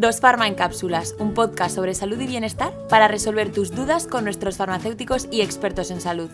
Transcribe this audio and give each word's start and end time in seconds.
Dos 0.00 0.20
Farma 0.20 0.48
en 0.48 0.54
Cápsulas, 0.54 1.14
un 1.18 1.34
podcast 1.34 1.74
sobre 1.74 1.92
salud 1.92 2.18
y 2.18 2.26
bienestar 2.26 2.72
para 2.88 3.06
resolver 3.06 3.52
tus 3.52 3.74
dudas 3.74 4.06
con 4.06 4.24
nuestros 4.24 4.56
farmacéuticos 4.56 5.28
y 5.30 5.42
expertos 5.42 5.90
en 5.90 6.00
salud. 6.00 6.30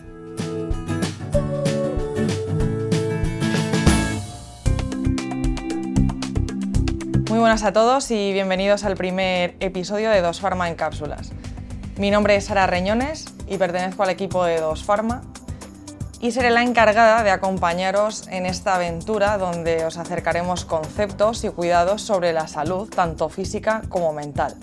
Muy 7.29 7.39
buenas 7.39 7.63
a 7.63 7.73
todos 7.73 8.09
y 8.09 8.31
bienvenidos 8.31 8.85
al 8.85 8.95
primer 8.95 9.57
episodio 9.59 10.11
de 10.11 10.21
Dos 10.21 10.39
Farma 10.39 10.69
en 10.69 10.75
Cápsulas. 10.75 11.33
Mi 11.97 12.09
nombre 12.09 12.37
es 12.37 12.45
Sara 12.45 12.67
Reñones 12.67 13.25
y 13.49 13.57
pertenezco 13.57 14.01
al 14.01 14.11
equipo 14.11 14.45
de 14.45 14.61
Dos 14.61 14.85
Farma 14.85 15.23
y 16.19 16.31
seré 16.31 16.49
la 16.49 16.63
encargada 16.63 17.23
de 17.23 17.31
acompañaros 17.31 18.27
en 18.29 18.45
esta 18.45 18.75
aventura 18.75 19.37
donde 19.37 19.85
os 19.85 19.97
acercaremos 19.97 20.65
conceptos 20.65 21.43
y 21.43 21.49
cuidados 21.49 22.01
sobre 22.01 22.33
la 22.33 22.47
salud, 22.47 22.89
tanto 22.89 23.29
física 23.29 23.81
como 23.89 24.13
mental. 24.13 24.55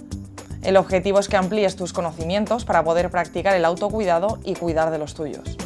El 0.62 0.76
objetivo 0.76 1.18
es 1.18 1.28
que 1.28 1.36
amplíes 1.36 1.76
tus 1.76 1.92
conocimientos 1.92 2.64
para 2.64 2.82
poder 2.82 3.10
practicar 3.10 3.54
el 3.54 3.64
autocuidado 3.64 4.38
y 4.44 4.54
cuidar 4.54 4.90
de 4.90 4.98
los 4.98 5.14
tuyos. 5.14 5.56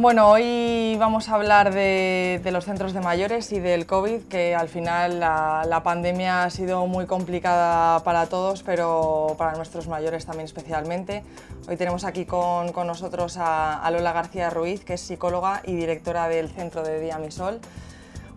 Bueno, 0.00 0.30
hoy 0.30 0.96
vamos 0.98 1.28
a 1.28 1.34
hablar 1.34 1.74
de, 1.74 2.40
los 2.50 2.64
centros 2.64 2.94
de 2.94 3.02
mayores 3.02 3.52
y 3.52 3.60
del 3.60 3.84
COVID, 3.84 4.22
que 4.30 4.54
al 4.54 4.70
final 4.70 5.20
la, 5.20 5.82
pandemia 5.84 6.44
ha 6.44 6.48
sido 6.48 6.86
muy 6.86 7.04
complicada 7.04 8.02
para 8.02 8.24
todos, 8.24 8.62
pero 8.62 9.34
para 9.36 9.52
nuestros 9.58 9.88
mayores 9.88 10.24
también 10.24 10.46
especialmente. 10.46 11.22
Hoy 11.68 11.76
tenemos 11.76 12.04
aquí 12.04 12.24
con, 12.24 12.72
nosotros 12.86 13.36
a, 13.38 13.86
Lola 13.92 14.14
García 14.14 14.48
Ruiz, 14.48 14.86
que 14.86 14.94
es 14.94 15.02
psicóloga 15.02 15.60
y 15.66 15.74
directora 15.74 16.28
del 16.28 16.48
Centro 16.48 16.82
de 16.82 16.98
Día 16.98 17.18
Misol. 17.18 17.60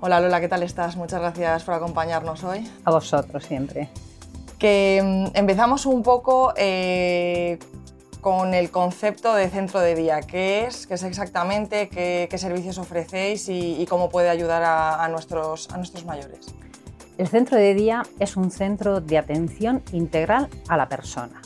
Hola 0.01 0.19
Lola, 0.19 0.41
¿qué 0.41 0.49
tal 0.49 0.63
estás? 0.63 0.97
Muchas 0.97 1.21
gracias 1.21 1.63
por 1.63 1.75
acompañarnos 1.75 2.43
hoy. 2.43 2.69
A 2.83 2.91
vosotros 2.91 3.41
siempre. 3.41 3.87
Que 4.59 5.01
mm, 5.01 5.37
empezamos 5.37 5.85
un 5.85 6.03
poco 6.03 6.53
eh, 6.57 7.57
con 8.23 8.53
el 8.53 8.71
concepto 8.71 9.35
de 9.35 9.49
centro 9.49 9.81
de 9.81 9.93
día. 9.93 10.21
¿Qué 10.21 10.65
es? 10.65 10.87
¿Qué 10.87 10.95
es 10.95 11.03
exactamente? 11.03 11.89
¿Qué, 11.89 12.37
servicios 12.37 12.79
ofrecéis 12.79 13.49
y, 13.49 13.85
cómo 13.87 14.09
puede 14.09 14.29
ayudar 14.29 14.63
a, 14.65 15.07
nuestros, 15.09 15.67
mayores? 16.05 16.55
El 17.19 17.27
centro 17.27 17.57
de 17.57 17.75
día 17.75 18.01
es 18.19 18.37
un 18.37 18.49
centro 18.49 19.01
de 19.01 19.17
atención 19.17 19.83
integral 19.91 20.47
a 20.69 20.77
la 20.77 20.87
persona. 20.87 21.41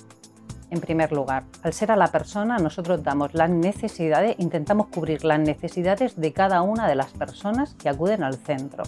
En 0.69 0.79
primer 0.79 1.11
lugar, 1.11 1.43
al 1.63 1.73
ser 1.73 1.91
a 1.91 1.95
la 1.95 2.07
persona, 2.07 2.57
nosotros 2.57 3.03
damos 3.03 3.33
las 3.33 3.49
necesidades, 3.49 4.35
intentamos 4.37 4.87
cubrir 4.87 5.25
las 5.25 5.39
necesidades 5.39 6.15
de 6.15 6.31
cada 6.31 6.61
una 6.61 6.87
de 6.87 6.95
las 6.95 7.11
personas 7.11 7.73
que 7.73 7.89
acuden 7.89 8.21
al 8.21 8.35
centro. 8.35 8.83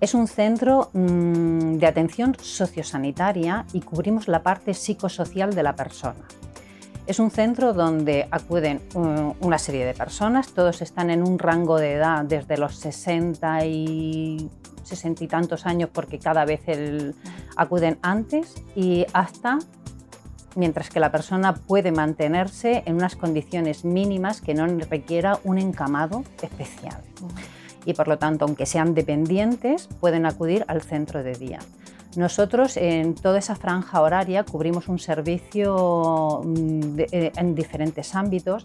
Es 0.00 0.12
un 0.14 0.28
centro 0.28 0.90
mm, 0.92 1.78
de 1.78 1.86
atención 1.86 2.36
sociosanitaria 2.38 3.64
y 3.72 3.80
cubrimos 3.80 4.28
la 4.28 4.42
parte 4.42 4.74
psicosocial 4.74 5.54
de 5.54 5.62
la 5.62 5.74
persona. 5.74 6.20
Es 7.06 7.18
un 7.18 7.30
centro 7.30 7.72
donde 7.72 8.28
acuden 8.30 8.80
una 8.94 9.58
serie 9.58 9.84
de 9.84 9.92
personas, 9.92 10.52
todos 10.52 10.82
están 10.82 11.10
en 11.10 11.26
un 11.26 11.38
rango 11.38 11.78
de 11.78 11.94
edad 11.94 12.24
desde 12.24 12.56
los 12.56 12.76
60 12.76 13.66
y 13.66 14.50
60 14.84 15.24
y 15.24 15.26
tantos 15.26 15.66
años 15.66 15.90
porque 15.92 16.18
cada 16.18 16.44
vez 16.44 16.60
acuden 17.56 17.98
antes 18.02 18.54
y 18.76 19.04
hasta 19.12 19.58
mientras 20.54 20.90
que 20.90 21.00
la 21.00 21.10
persona 21.10 21.54
puede 21.54 21.92
mantenerse 21.92 22.82
en 22.86 22.96
unas 22.96 23.16
condiciones 23.16 23.84
mínimas 23.84 24.40
que 24.40 24.54
no 24.54 24.66
requiera 24.66 25.38
un 25.44 25.58
encamado 25.58 26.24
especial. 26.40 27.00
Y 27.84 27.94
por 27.94 28.06
lo 28.06 28.18
tanto, 28.18 28.44
aunque 28.44 28.66
sean 28.66 28.94
dependientes, 28.94 29.88
pueden 30.00 30.24
acudir 30.24 30.64
al 30.68 30.82
centro 30.82 31.24
de 31.24 31.34
día. 31.34 31.58
Nosotros 32.16 32.76
en 32.76 33.14
toda 33.14 33.38
esa 33.38 33.54
franja 33.54 34.00
horaria 34.00 34.44
cubrimos 34.44 34.88
un 34.88 34.98
servicio 34.98 36.42
mm, 36.44 37.00
eh, 37.10 37.32
en 37.36 37.54
diferentes 37.54 38.14
ámbitos. 38.14 38.64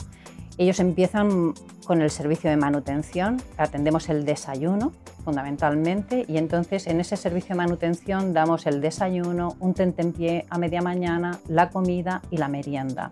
Ellos 0.58 0.80
empiezan 0.80 1.53
con 1.86 2.02
el 2.02 2.09
servicio 2.09 2.50
de 2.50 2.57
manutención, 2.57 3.41
atendemos 3.57 4.09
el 4.09 4.25
desayuno 4.25 4.91
fundamentalmente 5.24 6.25
y 6.28 6.38
entonces 6.38 6.88
en 6.88 7.00
ese 7.00 7.16
servicio 7.16 7.50
de 7.50 7.56
manutención 7.56 8.34
damos 8.34 8.66
el 8.66 8.81
desayuno, 8.81 9.56
un 9.59 9.74
tentempié 9.74 10.46
a 10.50 10.57
media 10.57 10.81
mañana, 10.81 11.40
la 11.47 11.69
comida 11.69 12.22
y 12.31 12.38
la 12.38 12.47
merienda. 12.47 13.12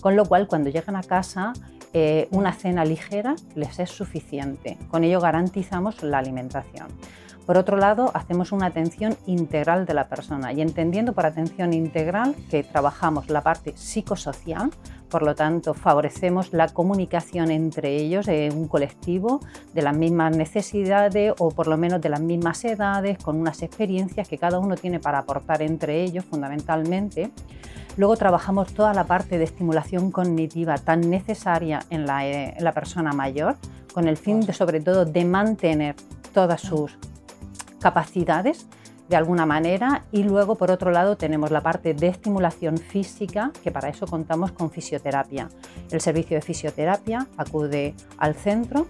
Con 0.00 0.16
lo 0.16 0.24
cual 0.24 0.46
cuando 0.46 0.70
llegan 0.70 0.96
a 0.96 1.02
casa 1.02 1.52
eh, 1.92 2.28
una 2.30 2.52
cena 2.52 2.84
ligera 2.84 3.34
les 3.54 3.78
es 3.78 3.90
suficiente. 3.90 4.78
Con 4.90 5.04
ello 5.04 5.20
garantizamos 5.20 6.02
la 6.02 6.18
alimentación. 6.18 6.88
Por 7.48 7.56
otro 7.56 7.78
lado, 7.78 8.10
hacemos 8.12 8.52
una 8.52 8.66
atención 8.66 9.16
integral 9.24 9.86
de 9.86 9.94
la 9.94 10.06
persona 10.06 10.52
y 10.52 10.60
entendiendo 10.60 11.14
por 11.14 11.24
atención 11.24 11.72
integral 11.72 12.34
que 12.50 12.62
trabajamos 12.62 13.30
la 13.30 13.40
parte 13.40 13.72
psicosocial, 13.74 14.70
por 15.08 15.22
lo 15.22 15.34
tanto 15.34 15.72
favorecemos 15.72 16.52
la 16.52 16.68
comunicación 16.68 17.50
entre 17.50 17.96
ellos 17.96 18.28
en 18.28 18.54
un 18.54 18.68
colectivo 18.68 19.40
de 19.72 19.80
las 19.80 19.96
mismas 19.96 20.36
necesidades 20.36 21.32
o 21.38 21.50
por 21.50 21.68
lo 21.68 21.78
menos 21.78 22.02
de 22.02 22.10
las 22.10 22.20
mismas 22.20 22.62
edades, 22.66 23.16
con 23.16 23.36
unas 23.40 23.62
experiencias 23.62 24.28
que 24.28 24.36
cada 24.36 24.58
uno 24.58 24.74
tiene 24.74 25.00
para 25.00 25.20
aportar 25.20 25.62
entre 25.62 26.02
ellos 26.02 26.26
fundamentalmente. 26.26 27.30
Luego 27.96 28.18
trabajamos 28.18 28.74
toda 28.74 28.92
la 28.92 29.04
parte 29.04 29.38
de 29.38 29.44
estimulación 29.44 30.10
cognitiva 30.10 30.76
tan 30.76 31.00
necesaria 31.08 31.80
en 31.88 32.04
la, 32.04 32.26
en 32.26 32.62
la 32.62 32.72
persona 32.72 33.14
mayor, 33.14 33.56
con 33.94 34.06
el 34.06 34.18
fin 34.18 34.42
de 34.42 34.52
sobre 34.52 34.82
todo 34.82 35.06
de 35.06 35.24
mantener 35.24 35.96
todas 36.34 36.60
sus 36.60 36.98
capacidades 37.80 38.66
de 39.08 39.16
alguna 39.16 39.46
manera 39.46 40.04
y 40.12 40.22
luego 40.22 40.56
por 40.56 40.70
otro 40.70 40.90
lado 40.90 41.16
tenemos 41.16 41.50
la 41.50 41.62
parte 41.62 41.94
de 41.94 42.08
estimulación 42.08 42.76
física 42.76 43.52
que 43.62 43.70
para 43.70 43.88
eso 43.88 44.06
contamos 44.06 44.52
con 44.52 44.70
fisioterapia. 44.70 45.48
El 45.90 46.00
servicio 46.00 46.36
de 46.36 46.42
fisioterapia 46.42 47.26
acude 47.36 47.94
al 48.18 48.34
centro 48.34 48.86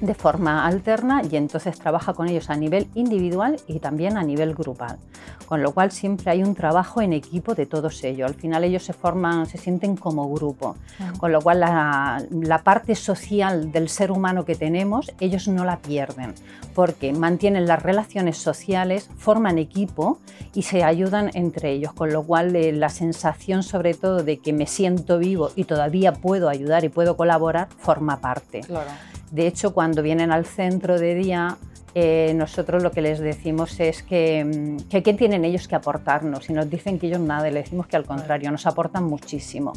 de 0.00 0.14
forma 0.14 0.66
alterna 0.66 1.22
y 1.30 1.36
entonces 1.36 1.78
trabaja 1.78 2.14
con 2.14 2.28
ellos 2.28 2.50
a 2.50 2.56
nivel 2.56 2.88
individual 2.94 3.56
y 3.66 3.78
también 3.80 4.16
a 4.16 4.22
nivel 4.22 4.54
grupal. 4.54 4.98
Con 5.46 5.62
lo 5.62 5.72
cual 5.72 5.92
siempre 5.92 6.30
hay 6.30 6.42
un 6.42 6.54
trabajo 6.54 7.00
en 7.00 7.12
equipo 7.12 7.54
de 7.54 7.66
todos 7.66 8.02
ellos. 8.04 8.28
Al 8.28 8.34
final 8.34 8.64
ellos 8.64 8.82
se 8.82 8.92
forman, 8.92 9.46
se 9.46 9.58
sienten 9.58 9.96
como 9.96 10.28
grupo. 10.32 10.76
Con 11.18 11.30
lo 11.30 11.40
cual 11.40 11.60
la, 11.60 12.22
la 12.30 12.58
parte 12.58 12.94
social 12.94 13.70
del 13.70 13.88
ser 13.88 14.10
humano 14.10 14.44
que 14.44 14.56
tenemos, 14.56 15.12
ellos 15.20 15.46
no 15.48 15.64
la 15.64 15.78
pierden 15.78 16.34
porque 16.76 17.14
mantienen 17.14 17.66
las 17.66 17.82
relaciones 17.82 18.36
sociales, 18.36 19.08
forman 19.16 19.56
equipo 19.56 20.18
y 20.52 20.62
se 20.62 20.84
ayudan 20.84 21.30
entre 21.32 21.72
ellos. 21.72 21.94
Con 21.94 22.12
lo 22.12 22.22
cual 22.22 22.54
eh, 22.54 22.70
la 22.70 22.90
sensación 22.90 23.62
sobre 23.62 23.94
todo 23.94 24.22
de 24.22 24.36
que 24.40 24.52
me 24.52 24.66
siento 24.66 25.18
vivo 25.18 25.50
y 25.56 25.64
todavía 25.64 26.12
puedo 26.12 26.50
ayudar 26.50 26.84
y 26.84 26.90
puedo 26.90 27.16
colaborar 27.16 27.68
forma 27.78 28.20
parte. 28.20 28.60
Claro. 28.60 28.90
De 29.36 29.46
hecho, 29.46 29.74
cuando 29.74 30.00
vienen 30.00 30.32
al 30.32 30.46
centro 30.46 30.98
de 30.98 31.14
día, 31.14 31.58
eh, 31.94 32.32
nosotros 32.34 32.82
lo 32.82 32.90
que 32.90 33.02
les 33.02 33.18
decimos 33.18 33.78
es 33.80 34.02
que, 34.02 34.42
mm, 34.42 34.88
que, 34.88 35.02
qué 35.02 35.12
tienen 35.12 35.44
ellos 35.44 35.68
que 35.68 35.74
aportarnos. 35.74 36.48
Y 36.48 36.54
nos 36.54 36.70
dicen 36.70 36.98
que 36.98 37.08
ellos 37.08 37.20
nada, 37.20 37.46
y 37.46 37.52
le 37.52 37.60
decimos 37.60 37.86
que 37.86 37.96
al 37.96 38.06
contrario, 38.06 38.50
nos 38.50 38.64
aportan 38.64 39.04
muchísimo. 39.04 39.74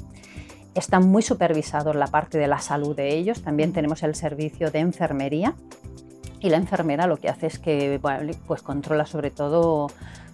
Están 0.76 1.10
muy 1.10 1.22
supervisados 1.24 1.94
la 1.94 2.08
parte 2.08 2.38
de 2.38 2.48
la 2.48 2.60
salud 2.60 2.96
de 2.96 3.14
ellos, 3.18 3.42
también 3.42 3.74
tenemos 3.74 4.02
el 4.02 4.16
servicio 4.16 4.72
de 4.72 4.80
enfermería. 4.80 5.56
Y 6.40 6.50
la 6.50 6.56
enfermera 6.56 7.06
lo 7.06 7.18
que 7.18 7.28
hace 7.28 7.48
es 7.48 7.60
que 7.60 8.00
pues 8.48 8.62
controla 8.62 9.06
sobre 9.06 9.30
todo 9.30 9.88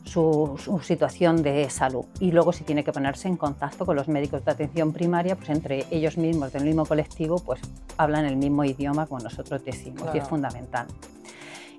su, 0.06 0.58
situación 0.84 1.44
de 1.44 1.70
salud. 1.70 2.06
Y 2.20 2.32
luego 2.32 2.54
si 2.54 2.64
tiene 2.64 2.84
que 2.84 2.92
ponerse 2.92 3.28
en 3.28 3.38
contacto 3.38 3.86
con 3.86 3.96
los 3.96 4.08
médicos 4.08 4.46
de 4.46 4.52
atención 4.52 4.94
primaria, 4.94 5.36
pues 5.36 5.50
entre 5.50 5.86
ellos 5.92 6.18
mismos 6.18 6.54
del 6.54 6.64
mismo 6.64 6.86
colectivo, 6.86 7.40
pues 7.40 7.60
hablan 7.98 8.26
el 8.26 8.38
mismo 8.38 8.64
idioma 8.64 9.08
como 9.08 9.22
nosotros 9.22 9.64
decimos 9.66 10.10
y 10.14 10.20
es 10.20 10.28
fundamental. 10.28 10.88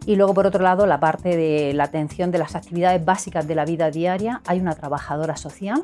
Y 0.04 0.14
luego, 0.14 0.34
por 0.34 0.46
otro 0.46 0.62
lado, 0.62 0.86
la 0.86 1.00
parte 1.00 1.36
de 1.36 1.72
la 1.72 1.84
atención 1.84 2.30
de 2.30 2.38
las 2.38 2.54
actividades 2.54 3.04
básicas 3.04 3.48
de 3.48 3.54
la 3.54 3.64
vida 3.64 3.90
diaria. 3.90 4.40
Hay 4.46 4.60
una 4.60 4.74
trabajadora 4.74 5.36
social 5.36 5.82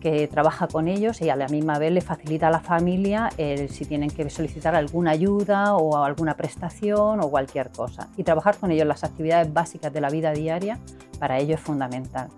que 0.00 0.26
trabaja 0.28 0.66
con 0.66 0.88
ellos 0.88 1.20
y 1.20 1.28
a 1.28 1.36
la 1.36 1.46
misma 1.48 1.78
vez 1.78 1.92
le 1.92 2.00
facilita 2.00 2.48
a 2.48 2.50
la 2.50 2.60
familia 2.60 3.30
si 3.68 3.84
tienen 3.84 4.10
que 4.10 4.28
solicitar 4.30 4.74
alguna 4.74 5.10
ayuda 5.10 5.76
o 5.76 6.02
alguna 6.02 6.36
prestación 6.36 7.20
o 7.20 7.30
cualquier 7.30 7.70
cosa. 7.70 8.08
Y 8.16 8.24
trabajar 8.24 8.56
con 8.56 8.70
ellos 8.70 8.86
las 8.86 9.04
actividades 9.04 9.52
básicas 9.52 9.92
de 9.92 10.00
la 10.00 10.08
vida 10.08 10.32
diaria 10.32 10.78
para 11.18 11.38
ello 11.38 11.54
es 11.54 11.60
fundamental. 11.60 12.28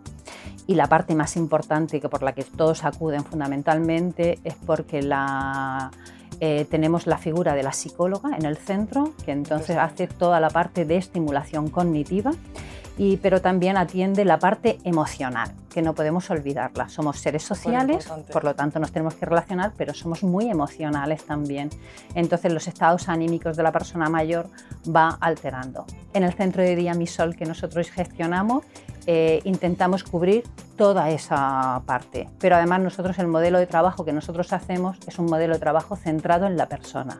Y 0.67 0.75
la 0.75 0.87
parte 0.87 1.14
más 1.14 1.37
importante 1.37 2.00
que 2.00 2.09
por 2.09 2.23
la 2.23 2.32
que 2.32 2.44
todos 2.44 2.85
acuden 2.85 3.25
fundamentalmente 3.25 4.38
es 4.44 4.55
porque 4.55 5.00
eh, 6.41 6.67
tenemos 6.70 7.06
la 7.06 7.19
figura 7.19 7.55
de 7.55 7.62
la 7.62 7.73
psicóloga 7.73 8.37
en 8.37 8.44
el 8.44 8.56
centro, 8.56 9.12
que 9.25 9.32
entonces 9.32 9.76
hace 9.76 10.06
toda 10.06 10.41
la 10.41 10.50
parte 10.50 10.85
de 10.85 10.97
estimulación 10.97 11.69
cognitiva 11.69 12.32
pero 13.23 13.41
también 13.41 13.77
atiende 13.77 14.25
la 14.25 14.39
parte 14.39 14.79
emocional, 14.85 15.50
que 15.73 15.83
no 15.83 15.94
podemos 15.94 16.31
olvidarla. 16.31 16.89
Somos 16.89 17.19
seres 17.19 17.43
sociales, 17.43 18.09
por 18.33 18.44
lo 18.44 18.55
tanto 18.55 18.79
nos 18.79 18.93
tenemos 18.93 19.15
que 19.15 19.27
relacionar, 19.27 19.73
pero 19.77 19.94
somos 19.94 20.23
muy 20.23 20.50
emocionales 20.50 21.25
también. 21.25 21.71
Entonces 22.15 22.53
los 22.53 22.69
estados 22.69 23.09
anímicos 23.09 23.56
de 23.56 23.62
la 23.62 23.73
persona 23.73 24.09
mayor 24.09 24.47
va 24.94 25.17
alterando. 25.21 25.87
En 26.12 26.23
el 26.23 26.33
centro 26.35 26.62
de 26.62 26.77
día 26.77 26.94
Misol 26.94 27.35
que 27.35 27.47
nosotros 27.47 27.91
gestionamos, 27.91 28.65
eh, 29.06 29.41
intentamos 29.45 30.05
cubrir 30.05 30.45
toda 30.77 31.11
esa 31.11 31.83
parte. 31.87 32.29
Pero 32.38 32.56
además 32.56 32.81
nosotros 32.81 33.19
el 33.19 33.27
modelo 33.27 33.59
de 33.59 33.67
trabajo 33.67 34.05
que 34.05 34.12
nosotros 34.12 34.53
hacemos 34.53 34.99
es 35.06 35.19
un 35.19 35.27
modelo 35.27 35.55
de 35.55 35.61
trabajo 35.61 35.97
centrado 35.97 36.47
en 36.47 36.56
la 36.56 36.69
persona, 36.69 37.19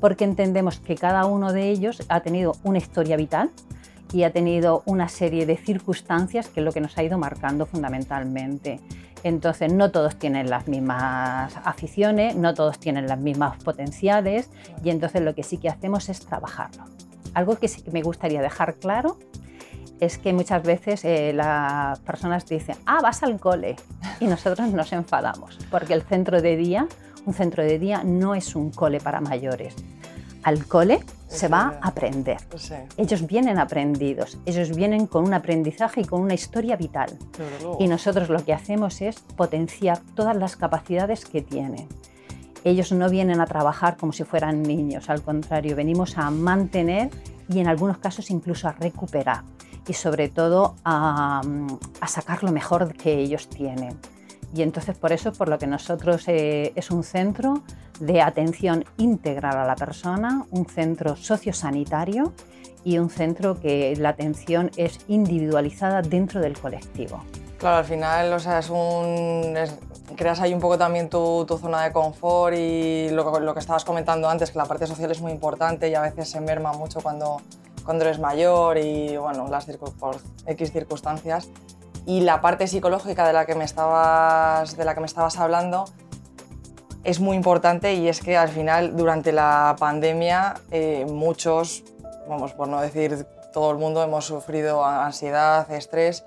porque 0.00 0.24
entendemos 0.24 0.78
que 0.78 0.96
cada 0.96 1.24
uno 1.24 1.52
de 1.52 1.70
ellos 1.70 2.02
ha 2.08 2.20
tenido 2.20 2.56
una 2.64 2.78
historia 2.78 3.16
vital 3.16 3.50
y 4.12 4.24
ha 4.24 4.30
tenido 4.30 4.82
una 4.86 5.08
serie 5.08 5.46
de 5.46 5.56
circunstancias 5.56 6.48
que 6.48 6.60
es 6.60 6.64
lo 6.64 6.72
que 6.72 6.80
nos 6.80 6.96
ha 6.98 7.02
ido 7.02 7.18
marcando 7.18 7.66
fundamentalmente. 7.66 8.80
Entonces, 9.24 9.72
no 9.72 9.90
todos 9.90 10.16
tienen 10.16 10.50
las 10.50 10.66
mismas 10.66 11.56
aficiones, 11.64 12.34
no 12.34 12.54
todos 12.54 12.78
tienen 12.78 13.06
las 13.06 13.18
mismas 13.18 13.62
potenciales 13.62 14.50
y 14.84 14.90
entonces 14.90 15.22
lo 15.22 15.34
que 15.34 15.42
sí 15.42 15.58
que 15.58 15.68
hacemos 15.68 16.08
es 16.08 16.20
trabajarlo. 16.20 16.84
Algo 17.34 17.56
que 17.56 17.68
sí 17.68 17.82
que 17.82 17.90
me 17.90 18.02
gustaría 18.02 18.42
dejar 18.42 18.74
claro 18.74 19.18
es 20.00 20.18
que 20.18 20.32
muchas 20.32 20.64
veces 20.64 21.04
eh, 21.04 21.32
las 21.32 22.00
personas 22.00 22.46
dicen, 22.46 22.76
ah, 22.86 22.98
vas 23.00 23.22
al 23.22 23.38
cole 23.38 23.76
y 24.18 24.26
nosotros 24.26 24.68
nos 24.72 24.92
enfadamos 24.92 25.58
porque 25.70 25.94
el 25.94 26.02
centro 26.02 26.42
de 26.42 26.56
día, 26.56 26.88
un 27.24 27.34
centro 27.34 27.62
de 27.62 27.78
día 27.78 28.02
no 28.04 28.34
es 28.34 28.56
un 28.56 28.72
cole 28.72 28.98
para 28.98 29.20
mayores. 29.20 29.76
Al 30.42 30.66
cole 30.66 31.00
se 31.28 31.48
va 31.48 31.78
a 31.80 31.88
aprender. 31.88 32.38
Ellos 32.96 33.26
vienen 33.26 33.58
aprendidos, 33.58 34.38
ellos 34.44 34.74
vienen 34.76 35.06
con 35.06 35.24
un 35.24 35.34
aprendizaje 35.34 36.02
y 36.02 36.04
con 36.04 36.20
una 36.20 36.34
historia 36.34 36.76
vital. 36.76 37.16
Y 37.78 37.88
nosotros 37.88 38.28
lo 38.28 38.44
que 38.44 38.52
hacemos 38.52 39.00
es 39.00 39.20
potenciar 39.36 40.00
todas 40.14 40.36
las 40.36 40.56
capacidades 40.56 41.24
que 41.24 41.40
tienen. 41.40 41.88
Ellos 42.64 42.92
no 42.92 43.08
vienen 43.08 43.40
a 43.40 43.46
trabajar 43.46 43.96
como 43.96 44.12
si 44.12 44.24
fueran 44.24 44.62
niños, 44.62 45.10
al 45.10 45.22
contrario, 45.22 45.74
venimos 45.74 46.16
a 46.16 46.30
mantener 46.30 47.10
y 47.48 47.58
en 47.58 47.66
algunos 47.66 47.98
casos 47.98 48.30
incluso 48.30 48.68
a 48.68 48.72
recuperar 48.72 49.42
y 49.88 49.94
sobre 49.94 50.28
todo 50.28 50.76
a, 50.84 51.42
sacar 52.06 52.44
lo 52.44 52.52
mejor 52.52 52.94
que 52.94 53.18
ellos 53.18 53.48
tienen. 53.48 53.98
Y 54.54 54.62
entonces 54.62 54.96
por 54.96 55.12
eso 55.12 55.32
por 55.32 55.48
lo 55.48 55.58
que 55.58 55.66
nosotros 55.66 56.24
eh, 56.28 56.72
es 56.76 56.90
un 56.90 57.02
centro 57.02 57.62
de 58.02 58.20
atención 58.20 58.84
integral 58.96 59.56
a 59.56 59.64
la 59.64 59.76
persona, 59.76 60.44
un 60.50 60.66
centro 60.66 61.14
sociosanitario 61.14 62.32
y 62.82 62.98
un 62.98 63.08
centro 63.08 63.60
que 63.60 63.94
la 63.96 64.08
atención 64.08 64.72
es 64.76 64.98
individualizada 65.06 66.02
dentro 66.02 66.40
del 66.40 66.58
colectivo. 66.58 67.22
Claro, 67.58 67.76
al 67.76 67.84
final, 67.84 68.32
o 68.32 68.40
sea, 68.40 68.58
es 68.58 68.70
un, 68.70 69.54
creas 70.16 70.40
ahí 70.40 70.52
un 70.52 70.58
poco 70.58 70.76
también 70.76 71.08
tu, 71.08 71.44
tu 71.46 71.56
zona 71.58 71.84
de 71.84 71.92
confort 71.92 72.56
y 72.56 73.08
lo, 73.10 73.38
lo, 73.38 73.54
que 73.54 73.60
estabas 73.60 73.84
comentando 73.84 74.28
antes, 74.28 74.50
que 74.50 74.58
la 74.58 74.66
parte 74.66 74.88
social 74.88 75.12
es 75.12 75.20
muy 75.20 75.30
importante 75.30 75.88
y 75.88 75.94
a 75.94 76.00
veces 76.00 76.28
se 76.28 76.40
merma 76.40 76.72
mucho 76.72 77.00
cuando, 77.02 77.40
cuando 77.84 78.04
eres 78.04 78.18
mayor 78.18 78.78
y 78.78 79.16
bueno, 79.16 79.46
las 79.46 79.66
por 80.00 80.16
X 80.46 80.72
circunstancias. 80.72 81.48
Y 82.04 82.22
la 82.22 82.40
parte 82.40 82.66
psicológica 82.66 83.24
de 83.28 83.32
la 83.32 83.46
que 83.46 83.54
me 83.54 83.62
estabas, 83.62 84.76
de 84.76 84.84
la 84.84 84.92
que 84.94 85.00
me 85.00 85.06
estabas 85.06 85.38
hablando 85.38 85.84
es 87.04 87.20
muy 87.20 87.36
importante 87.36 87.94
y 87.94 88.08
es 88.08 88.20
que 88.20 88.36
al 88.36 88.48
final 88.48 88.96
durante 88.96 89.32
la 89.32 89.76
pandemia 89.78 90.54
eh, 90.70 91.06
muchos, 91.08 91.84
vamos, 92.28 92.52
por 92.52 92.68
no 92.68 92.80
decir 92.80 93.26
todo 93.52 93.70
el 93.70 93.78
mundo, 93.78 94.02
hemos 94.02 94.24
sufrido 94.24 94.84
ansiedad, 94.84 95.70
estrés, 95.70 96.24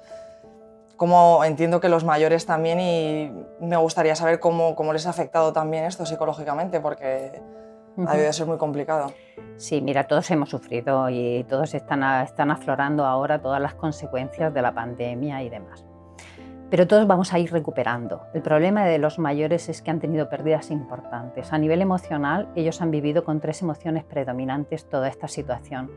como 0.97 1.43
entiendo 1.43 1.79
que 1.79 1.89
los 1.89 2.03
mayores 2.03 2.45
también 2.45 2.79
y 2.79 3.31
me 3.59 3.77
gustaría 3.77 4.15
saber 4.15 4.39
cómo, 4.39 4.75
cómo 4.75 4.93
les 4.93 5.07
ha 5.07 5.09
afectado 5.09 5.51
también 5.53 5.85
esto 5.85 6.05
psicológicamente 6.05 6.79
porque 6.79 7.41
ha 8.05 8.13
debido 8.13 8.33
ser 8.33 8.47
muy 8.47 8.57
complicado. 8.57 9.13
Sí, 9.57 9.81
mira, 9.81 10.05
todos 10.05 10.29
hemos 10.31 10.49
sufrido 10.49 11.09
y 11.09 11.45
todos 11.49 11.73
están, 11.73 12.03
están 12.21 12.51
aflorando 12.51 13.05
ahora 13.05 13.41
todas 13.41 13.61
las 13.61 13.73
consecuencias 13.73 14.53
de 14.53 14.61
la 14.61 14.73
pandemia 14.73 15.41
y 15.43 15.49
demás. 15.49 15.85
Pero 16.69 16.87
todos 16.87 17.05
vamos 17.05 17.31
a 17.31 17.39
ir 17.39 17.51
recuperando. 17.51 18.23
El 18.33 18.41
problema 18.41 18.85
de 18.85 18.97
los 18.97 19.19
mayores 19.19 19.69
es 19.69 19.81
que 19.81 19.91
han 19.91 19.99
tenido 19.99 20.29
pérdidas 20.29 20.71
importantes. 20.71 21.53
A 21.53 21.59
nivel 21.59 21.81
emocional, 21.81 22.49
ellos 22.55 22.81
han 22.81 22.89
vivido 22.89 23.23
con 23.23 23.39
tres 23.39 23.61
emociones 23.61 24.03
predominantes 24.03 24.89
toda 24.89 25.07
esta 25.07 25.27
situación. 25.27 25.91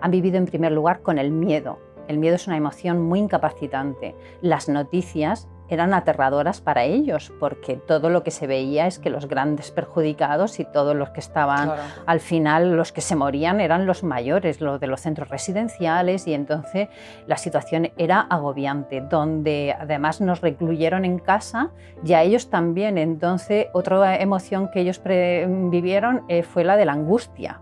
Han 0.00 0.10
vivido 0.10 0.38
en 0.38 0.46
primer 0.46 0.72
lugar 0.72 1.02
con 1.02 1.18
el 1.18 1.30
miedo. 1.30 1.78
El 2.08 2.18
miedo 2.18 2.36
es 2.36 2.46
una 2.46 2.56
emoción 2.56 3.02
muy 3.02 3.18
incapacitante. 3.18 4.14
Las 4.40 4.68
noticias 4.68 5.48
eran 5.68 5.94
aterradoras 5.94 6.60
para 6.60 6.84
ellos, 6.84 7.32
porque 7.40 7.76
todo 7.76 8.10
lo 8.10 8.22
que 8.22 8.30
se 8.30 8.46
veía 8.46 8.86
es 8.86 8.98
que 8.98 9.10
los 9.10 9.26
grandes 9.26 9.70
perjudicados 9.70 10.60
y 10.60 10.64
todos 10.64 10.94
los 10.94 11.10
que 11.10 11.20
estaban 11.20 11.72
al 12.06 12.20
final, 12.20 12.76
los 12.76 12.92
que 12.92 13.00
se 13.00 13.16
morían 13.16 13.60
eran 13.60 13.86
los 13.86 14.02
mayores, 14.02 14.60
los 14.60 14.80
de 14.80 14.86
los 14.86 15.00
centros 15.00 15.28
residenciales, 15.28 16.26
y 16.26 16.34
entonces 16.34 16.88
la 17.26 17.36
situación 17.36 17.92
era 17.96 18.20
agobiante, 18.20 19.00
donde 19.00 19.74
además 19.78 20.20
nos 20.20 20.40
recluyeron 20.40 21.04
en 21.04 21.18
casa, 21.18 21.70
ya 22.02 22.22
ellos 22.22 22.50
también, 22.50 22.98
entonces 22.98 23.66
otra 23.72 24.16
emoción 24.20 24.68
que 24.70 24.80
ellos 24.80 25.00
vivieron 25.04 26.24
eh, 26.28 26.42
fue 26.42 26.64
la 26.64 26.76
de 26.76 26.84
la 26.84 26.92
angustia 26.92 27.60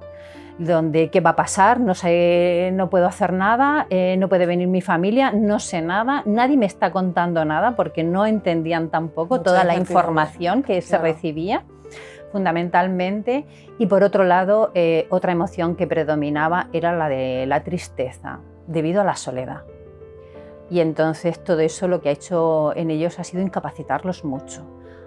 donde 0.66 1.10
qué 1.10 1.20
va 1.20 1.30
a 1.30 1.36
pasar, 1.36 1.80
no, 1.80 1.94
sé, 1.94 2.70
no 2.72 2.88
puedo 2.90 3.06
hacer 3.06 3.32
nada, 3.32 3.86
eh, 3.90 4.16
no 4.18 4.28
puede 4.28 4.46
venir 4.46 4.68
mi 4.68 4.80
familia, 4.80 5.32
no 5.32 5.58
sé 5.58 5.82
nada, 5.82 6.22
nadie 6.26 6.56
me 6.56 6.66
está 6.66 6.92
contando 6.92 7.44
nada 7.44 7.76
porque 7.76 8.04
no 8.04 8.26
entendían 8.26 8.88
tampoco 8.88 9.40
toda 9.40 9.64
la 9.64 9.76
información 9.76 10.62
que 10.62 10.80
se 10.82 10.98
recibía 10.98 11.64
fundamentalmente 12.32 13.46
y 13.78 13.86
por 13.86 14.02
otro 14.02 14.24
lado 14.24 14.70
eh, 14.74 15.06
otra 15.10 15.32
emoción 15.32 15.76
que 15.76 15.86
predominaba 15.86 16.68
era 16.72 16.96
la 16.96 17.08
de 17.08 17.44
la 17.46 17.62
tristeza 17.62 18.40
debido 18.66 19.02
a 19.02 19.04
la 19.04 19.16
soledad. 19.16 19.62
Y 20.70 20.80
entonces 20.80 21.42
todo 21.44 21.60
eso 21.60 21.86
lo 21.86 22.00
que 22.00 22.08
ha 22.08 22.12
hecho 22.12 22.74
en 22.74 22.90
ellos 22.90 23.18
ha 23.18 23.24
sido 23.24 23.42
incapacitarlos 23.42 24.24
mucho. 24.24 24.62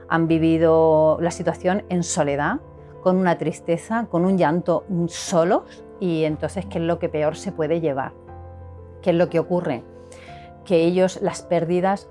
Han 0.08 0.28
vivido 0.28 1.18
la 1.20 1.32
situación 1.32 1.84
en 1.90 2.04
soledad, 2.04 2.60
con 3.06 3.18
una 3.18 3.38
tristeza, 3.38 4.08
con 4.10 4.26
un 4.26 4.36
llanto 4.36 4.84
solos 5.10 5.86
y 6.00 6.24
entonces 6.24 6.66
qué 6.66 6.80
es 6.80 6.84
lo 6.84 6.98
que 6.98 7.08
peor 7.08 7.36
se 7.36 7.52
puede 7.52 7.80
llevar. 7.80 8.14
¿Qué 9.04 9.12
es 9.12 9.16
lo 9.16 9.30
que 9.30 9.38
ocurre? 9.38 9.84
Que 10.64 10.86
ellos 10.86 11.22
las 11.22 11.44
pérdidas 11.44 12.10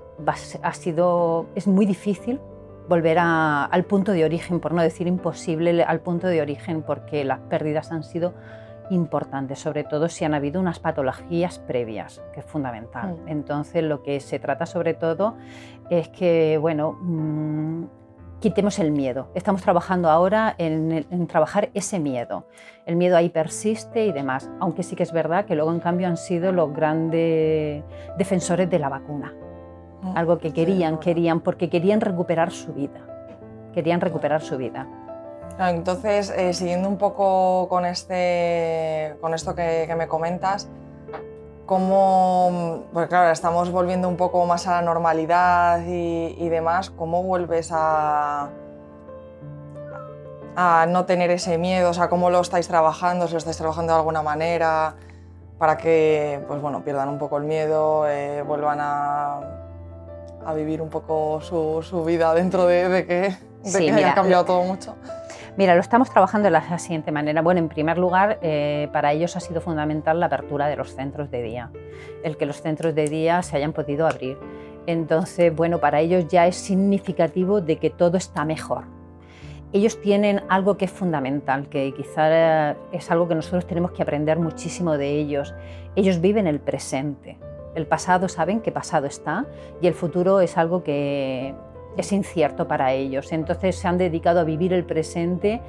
ha 0.61 0.73
sido 0.73 1.47
es 1.53 1.67
muy 1.67 1.85
difícil 1.85 2.39
volver 2.87 3.17
al 3.19 3.83
punto 3.83 4.13
de 4.13 4.23
origen, 4.23 4.61
por 4.61 4.73
no 4.73 4.81
decir 4.81 5.05
imposible 5.05 5.83
al 5.83 5.99
punto 5.99 6.27
de 6.27 6.41
origen, 6.41 6.81
porque 6.81 7.25
las 7.25 7.39
pérdidas 7.41 7.91
han 7.91 8.05
sido 8.05 8.33
importantes, 8.89 9.59
sobre 9.59 9.83
todo 9.83 10.07
si 10.07 10.23
han 10.23 10.33
habido 10.33 10.61
unas 10.61 10.79
patologías 10.79 11.59
previas, 11.59 12.21
que 12.33 12.39
es 12.39 12.45
fundamental. 12.45 13.17
Mm. 13.25 13.27
Entonces, 13.27 13.83
lo 13.83 14.01
que 14.01 14.21
se 14.21 14.39
trata 14.39 14.65
sobre 14.65 14.93
todo 14.93 15.35
es 15.89 16.07
que, 16.07 16.57
bueno, 16.57 16.97
mm, 17.01 17.83
quitemos 18.45 18.77
el 18.77 18.91
miedo. 18.91 19.29
Estamos 19.33 19.63
trabajando 19.63 20.07
ahora 20.07 20.53
en, 20.59 21.25
trabajar 21.25 21.71
ese 21.73 21.97
miedo. 21.97 22.45
El 22.85 22.95
miedo 22.95 23.17
ahí 23.17 23.29
persiste 23.29 24.05
y 24.05 24.11
demás, 24.11 24.51
aunque 24.59 24.83
sí 24.83 24.95
que 24.95 25.01
es 25.01 25.11
verdad 25.11 25.45
que 25.45 25.55
luego 25.55 25.71
en 25.71 25.79
cambio 25.79 26.07
han 26.07 26.15
sido 26.15 26.51
los 26.51 26.71
grandes 26.71 27.83
defensores 28.19 28.69
de 28.69 28.77
la 28.77 28.89
vacuna. 28.89 29.33
Mm, 30.03 30.15
Algo 30.15 30.37
que 30.37 30.53
querían, 30.53 30.99
querían, 30.99 31.39
porque 31.39 31.71
querían 31.71 32.01
recuperar 32.01 32.51
su 32.51 32.71
vida. 32.71 33.01
Querían 33.73 33.99
recuperar 33.99 34.43
su 34.43 34.57
vida. 34.59 34.87
Entonces, 35.57 36.29
eh, 36.29 36.53
siguiendo 36.53 36.87
un 36.87 36.99
poco 36.99 37.67
con, 37.67 37.83
este, 37.83 39.15
con 39.21 39.33
esto 39.33 39.55
que 39.55 39.91
me 39.97 40.07
comentas, 40.07 40.69
cómo, 41.65 42.83
pues 42.93 43.07
claro, 43.07 43.31
estamos 43.31 43.71
volviendo 43.71 44.07
un 44.07 44.17
poco 44.17 44.45
más 44.45 44.67
a 44.67 44.71
la 44.71 44.81
normalidad 44.81 45.81
y, 45.85 46.49
demás, 46.49 46.89
¿cómo 46.89 47.23
vuelves 47.23 47.71
a, 47.73 48.49
a 50.55 50.85
no 50.87 51.05
tener 51.05 51.31
ese 51.31 51.57
miedo? 51.57 51.89
O 51.89 51.93
sea, 51.93 52.09
¿cómo 52.09 52.29
lo 52.29 52.41
estáis 52.41 52.67
trabajando? 52.67 53.27
Si 53.27 53.33
lo 53.33 53.39
estáis 53.39 53.57
trabajando 53.57 53.93
de 53.93 53.99
alguna 53.99 54.21
manera 54.21 54.95
para 55.57 55.77
que, 55.77 56.43
pues 56.47 56.61
bueno, 56.61 56.83
pierdan 56.83 57.09
un 57.09 57.17
poco 57.17 57.37
el 57.37 57.45
miedo, 57.45 58.07
eh, 58.07 58.43
vuelvan 58.45 58.79
a, 58.81 59.39
a, 60.45 60.53
vivir 60.53 60.81
un 60.81 60.89
poco 60.89 61.39
su, 61.41 61.81
su 61.81 62.03
vida 62.03 62.33
dentro 62.33 62.67
de, 62.67 63.05
que, 63.05 63.37
de 63.63 63.79
que 63.79 63.91
haya 63.91 64.13
cambiado 64.13 64.43
todo 64.45 64.63
mucho. 64.63 64.95
Mira, 65.57 65.73
lo 65.73 65.79
estamos 65.79 66.09
trabajando 66.09 66.47
de 66.47 66.51
la 66.51 66.77
siguiente 66.79 67.13
manera. 67.13 67.41
Bueno, 67.41 67.61
en 67.61 67.69
primer 67.69 67.97
lugar, 67.97 68.39
eh, 68.41 68.89
para 68.91 69.13
ellos 69.13 69.37
ha 69.37 69.39
sido 69.39 69.61
fundamental 69.61 70.19
la 70.19 70.25
apertura 70.25 70.67
de 70.67 70.75
los 70.75 70.93
centros 70.93 71.31
de 71.31 71.41
día, 71.41 71.71
el 72.23 72.35
que 72.35 72.45
los 72.45 72.61
centros 72.61 72.93
de 72.93 73.05
día 73.05 73.41
se 73.41 73.55
hayan 73.55 73.71
podido 73.71 74.05
abrir. 74.05 74.37
Entonces, 74.85 75.55
bueno, 75.55 75.79
para 75.79 76.01
ellos 76.01 76.27
ya 76.27 76.45
es 76.45 76.57
significativo 76.57 77.61
de 77.61 77.77
que 77.77 77.89
todo 77.89 78.17
está 78.17 78.43
mejor. 78.43 78.83
Ellos 79.71 80.01
tienen 80.01 80.41
algo 80.49 80.75
que 80.75 80.85
es 80.85 80.91
fundamental, 80.91 81.69
que 81.69 81.93
quizá 81.93 82.71
es 82.91 83.09
algo 83.09 83.29
que 83.29 83.35
nosotros 83.35 83.65
tenemos 83.65 83.91
que 83.91 84.01
aprender 84.01 84.37
muchísimo 84.37 84.97
de 84.97 85.11
ellos. 85.11 85.55
Ellos 85.95 86.19
viven 86.19 86.47
el 86.47 86.59
presente. 86.59 87.39
El 87.75 87.87
pasado 87.87 88.27
saben 88.27 88.59
que 88.59 88.73
pasado 88.73 89.07
está 89.07 89.45
y 89.81 89.87
el 89.87 89.93
futuro 89.93 90.41
es 90.41 90.57
algo 90.57 90.83
que 90.83 91.55
es 91.97 92.11
incierto 92.11 92.67
para 92.67 92.93
ellos. 92.93 93.31
Entonces 93.31 93.75
se 93.75 93.87
han 93.87 93.97
dedicado 93.97 94.39
a 94.39 94.43
vivir 94.43 94.73
el 94.73 94.83
presente 94.83 95.61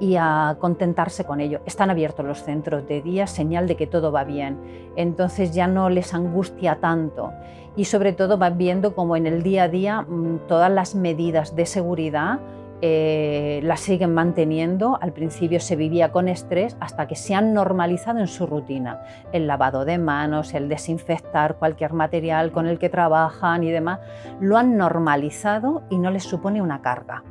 y 0.00 0.16
a 0.16 0.56
contentarse 0.60 1.24
con 1.24 1.40
ello. 1.40 1.60
Están 1.66 1.90
abiertos 1.90 2.24
los 2.24 2.42
centros 2.42 2.86
de 2.86 3.02
día, 3.02 3.26
señal 3.26 3.66
de 3.66 3.76
que 3.76 3.86
todo 3.86 4.12
va 4.12 4.24
bien. 4.24 4.58
Entonces 4.96 5.52
ya 5.52 5.66
no 5.66 5.90
les 5.90 6.14
angustia 6.14 6.76
tanto 6.80 7.32
y 7.76 7.84
sobre 7.84 8.12
todo 8.12 8.38
van 8.38 8.58
viendo 8.58 8.94
como 8.94 9.16
en 9.16 9.26
el 9.26 9.42
día 9.42 9.64
a 9.64 9.68
día 9.68 10.02
mm, 10.02 10.46
todas 10.48 10.70
las 10.70 10.94
medidas 10.94 11.54
de 11.54 11.66
seguridad 11.66 12.40
eh, 12.80 13.60
las 13.64 13.80
siguen 13.80 14.14
manteniendo. 14.14 14.98
Al 15.00 15.12
principio 15.12 15.60
se 15.60 15.76
vivía 15.76 16.12
con 16.12 16.28
estrés 16.28 16.76
hasta 16.80 17.06
que 17.06 17.16
se 17.16 17.34
han 17.34 17.54
normalizado 17.54 18.20
en 18.20 18.28
su 18.28 18.46
rutina. 18.46 19.02
El 19.32 19.46
lavado 19.46 19.84
de 19.84 19.98
manos, 19.98 20.54
el 20.54 20.68
desinfectar 20.68 21.56
cualquier 21.56 21.92
material 21.92 22.52
con 22.52 22.66
el 22.66 22.78
que 22.78 22.88
trabajan 22.88 23.64
y 23.64 23.70
demás, 23.70 24.00
lo 24.40 24.56
han 24.56 24.76
normalizado 24.76 25.82
y 25.90 25.98
no 25.98 26.10
les 26.10 26.24
supone 26.24 26.62
una 26.62 26.82
carga. 26.82 27.22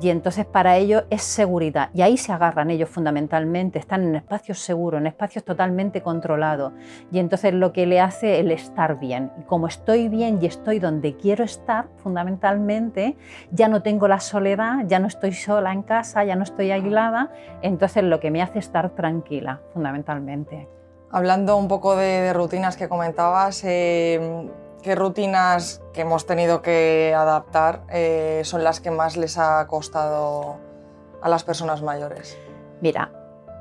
Y 0.00 0.10
entonces 0.10 0.46
para 0.46 0.76
ellos 0.76 1.04
es 1.10 1.22
seguridad. 1.22 1.90
Y 1.94 2.02
ahí 2.02 2.16
se 2.16 2.32
agarran 2.32 2.70
ellos 2.70 2.88
fundamentalmente. 2.88 3.78
Están 3.78 4.02
en 4.04 4.16
espacios 4.16 4.60
seguros, 4.60 5.00
en 5.00 5.06
espacios 5.06 5.44
totalmente 5.44 6.02
controlados. 6.02 6.72
Y 7.12 7.18
entonces 7.18 7.54
lo 7.54 7.72
que 7.72 7.86
le 7.86 8.00
hace 8.00 8.40
el 8.40 8.50
estar 8.50 8.98
bien. 8.98 9.32
Y 9.38 9.42
como 9.42 9.66
estoy 9.66 10.08
bien 10.08 10.38
y 10.40 10.46
estoy 10.46 10.78
donde 10.78 11.16
quiero 11.16 11.44
estar, 11.44 11.88
fundamentalmente, 11.96 13.16
ya 13.50 13.68
no 13.68 13.82
tengo 13.82 14.08
la 14.08 14.20
soledad, 14.20 14.84
ya 14.86 14.98
no 14.98 15.06
estoy 15.06 15.32
sola 15.32 15.72
en 15.72 15.82
casa, 15.82 16.24
ya 16.24 16.36
no 16.36 16.42
estoy 16.42 16.70
aislada. 16.70 17.30
Entonces 17.62 18.04
lo 18.04 18.20
que 18.20 18.30
me 18.30 18.42
hace 18.42 18.58
estar 18.58 18.90
tranquila, 18.90 19.60
fundamentalmente. 19.72 20.68
Hablando 21.12 21.56
un 21.56 21.66
poco 21.66 21.96
de, 21.96 22.32
rutinas 22.32 22.76
que 22.76 22.88
comentabas, 22.88 23.64
eh, 23.64 24.48
¿Qué 24.82 24.94
rutinas 24.94 25.82
que 25.92 26.02
hemos 26.02 26.24
tenido 26.24 26.62
que 26.62 27.14
adaptar 27.14 27.82
eh, 27.90 28.40
son 28.44 28.64
las 28.64 28.80
que 28.80 28.90
más 28.90 29.18
les 29.18 29.36
ha 29.36 29.66
costado 29.66 30.56
a 31.20 31.28
las 31.28 31.44
personas 31.44 31.82
mayores? 31.82 32.38
Mira, 32.80 33.10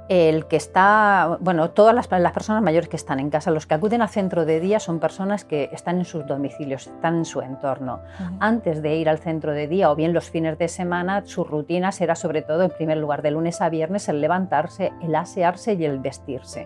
el 0.07 0.45
que 0.45 0.55
está, 0.55 1.37
bueno, 1.41 1.71
todas 1.71 1.93
las, 1.93 2.07
personas 2.07 2.63
mayores 2.63 2.87
que 2.87 2.95
están 2.95 3.19
en 3.19 3.29
casa, 3.29 3.51
los 3.51 3.67
que 3.67 3.73
acuden 3.73 4.01
al 4.01 4.07
centro 4.07 4.45
de 4.45 4.61
día 4.61 4.79
son 4.79 4.99
personas 4.99 5.43
que 5.43 5.69
están 5.73 5.97
en 5.97 6.05
sus 6.05 6.25
domicilios, 6.25 6.87
están 6.87 7.17
en 7.17 7.25
su 7.25 7.41
entorno. 7.41 7.99
Antes 8.39 8.81
de 8.81 8.95
ir 8.95 9.09
al 9.09 9.19
centro 9.19 9.51
de 9.51 9.67
día 9.67 9.91
o 9.91 9.95
bien 9.95 10.13
los 10.13 10.29
fines 10.29 10.57
de 10.57 10.69
semana, 10.69 11.25
su 11.25 11.43
rutina 11.43 11.91
será 11.91 12.15
sobre 12.15 12.43
todo, 12.43 12.63
en 12.63 12.71
primer 12.71 12.97
lugar, 12.97 13.21
de 13.21 13.31
lunes 13.31 13.59
a 13.59 13.67
viernes, 13.67 14.07
el 14.07 14.21
levantarse, 14.21 14.93
el 15.01 15.13
asearse 15.13 15.73
y 15.73 15.83
el 15.83 15.99
vestirse 15.99 16.65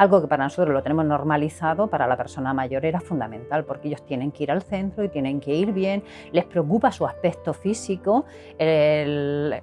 algo 0.00 0.22
que 0.22 0.28
para 0.28 0.44
nosotros 0.44 0.72
lo 0.72 0.82
tenemos 0.82 1.04
normalizado, 1.04 1.88
para 1.88 2.06
la 2.06 2.16
persona 2.16 2.54
mayor 2.54 2.86
era 2.86 3.00
fundamental, 3.00 3.66
porque 3.66 3.88
ellos 3.88 4.02
tienen 4.06 4.32
que 4.32 4.44
ir 4.44 4.50
al 4.50 4.62
centro 4.62 5.04
y 5.04 5.10
tienen 5.10 5.40
que 5.40 5.54
ir 5.54 5.72
bien, 5.72 6.02
les 6.32 6.46
preocupa 6.46 6.90
su 6.90 7.04
aspecto 7.04 7.52
físico, 7.52 8.24
el, 8.58 9.60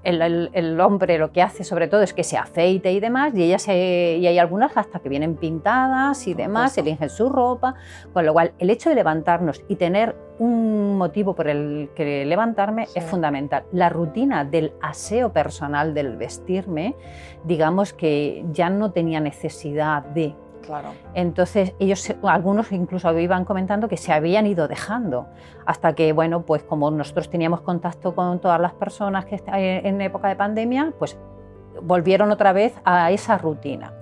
hombre 0.80 1.18
lo 1.18 1.32
que 1.32 1.42
hace 1.42 1.64
sobre 1.64 1.88
todo 1.88 2.04
es 2.04 2.14
que 2.14 2.24
se 2.24 2.38
afeite 2.38 2.92
y 2.92 3.00
demás, 3.00 3.34
y, 3.34 3.42
ella 3.42 3.58
y 3.74 4.28
hay 4.28 4.38
algunas 4.38 4.78
hasta 4.78 5.00
que 5.00 5.10
vienen 5.10 5.38
pintadas 5.38 6.28
y 6.28 6.36
demás, 6.36 6.78
eligen 6.78 7.10
su 7.10 7.30
ropa, 7.30 7.74
con 8.14 8.24
lo 8.24 8.34
cual 8.34 8.52
el 8.60 8.70
hecho 8.70 8.90
de 8.90 8.96
levantarnos 8.96 9.64
y 9.68 9.76
tener 9.76 10.27
un 10.40 10.98
motivo 10.98 11.36
por 11.36 11.48
el 11.48 11.90
que 11.96 12.26
levantarme 12.26 12.88
es 12.96 13.04
fundamental. 13.04 13.64
La 13.72 13.90
rutina 13.90 14.46
del 14.46 14.74
aseo 14.82 15.34
personal, 15.34 15.94
del 15.94 16.18
vestirme, 16.18 16.96
digamos 17.44 17.94
que 17.94 18.46
ya 18.52 18.70
no 18.70 18.92
tenía 18.92 19.20
necesidad 19.20 20.04
de 20.04 20.36
Claro. 20.66 20.90
Entonces, 21.14 21.74
ellos, 21.80 22.14
algunos 22.24 22.74
incluso 22.74 23.18
iban 23.18 23.46
comentando 23.46 23.88
que 23.88 23.96
se 23.96 24.12
habían 24.12 24.46
ido 24.48 24.68
dejando, 24.68 25.28
hasta 25.66 25.94
que, 25.94 26.12
bueno, 26.12 26.42
pues 26.42 26.62
como 26.64 26.92
nosotros 26.92 27.30
teníamos 27.30 27.62
contacto 27.62 28.14
con 28.14 28.40
todas 28.40 28.60
las 28.60 28.74
personas 28.74 29.24
que 29.24 29.42
en 29.48 30.02
época 30.02 30.28
de 30.28 30.36
pandemia, 30.36 30.92
pues 31.00 31.18
volvieron 31.82 32.32
otra 32.32 32.52
vez 32.52 32.74
a 32.84 33.12
esa 33.12 33.38
rutina. 33.38 33.94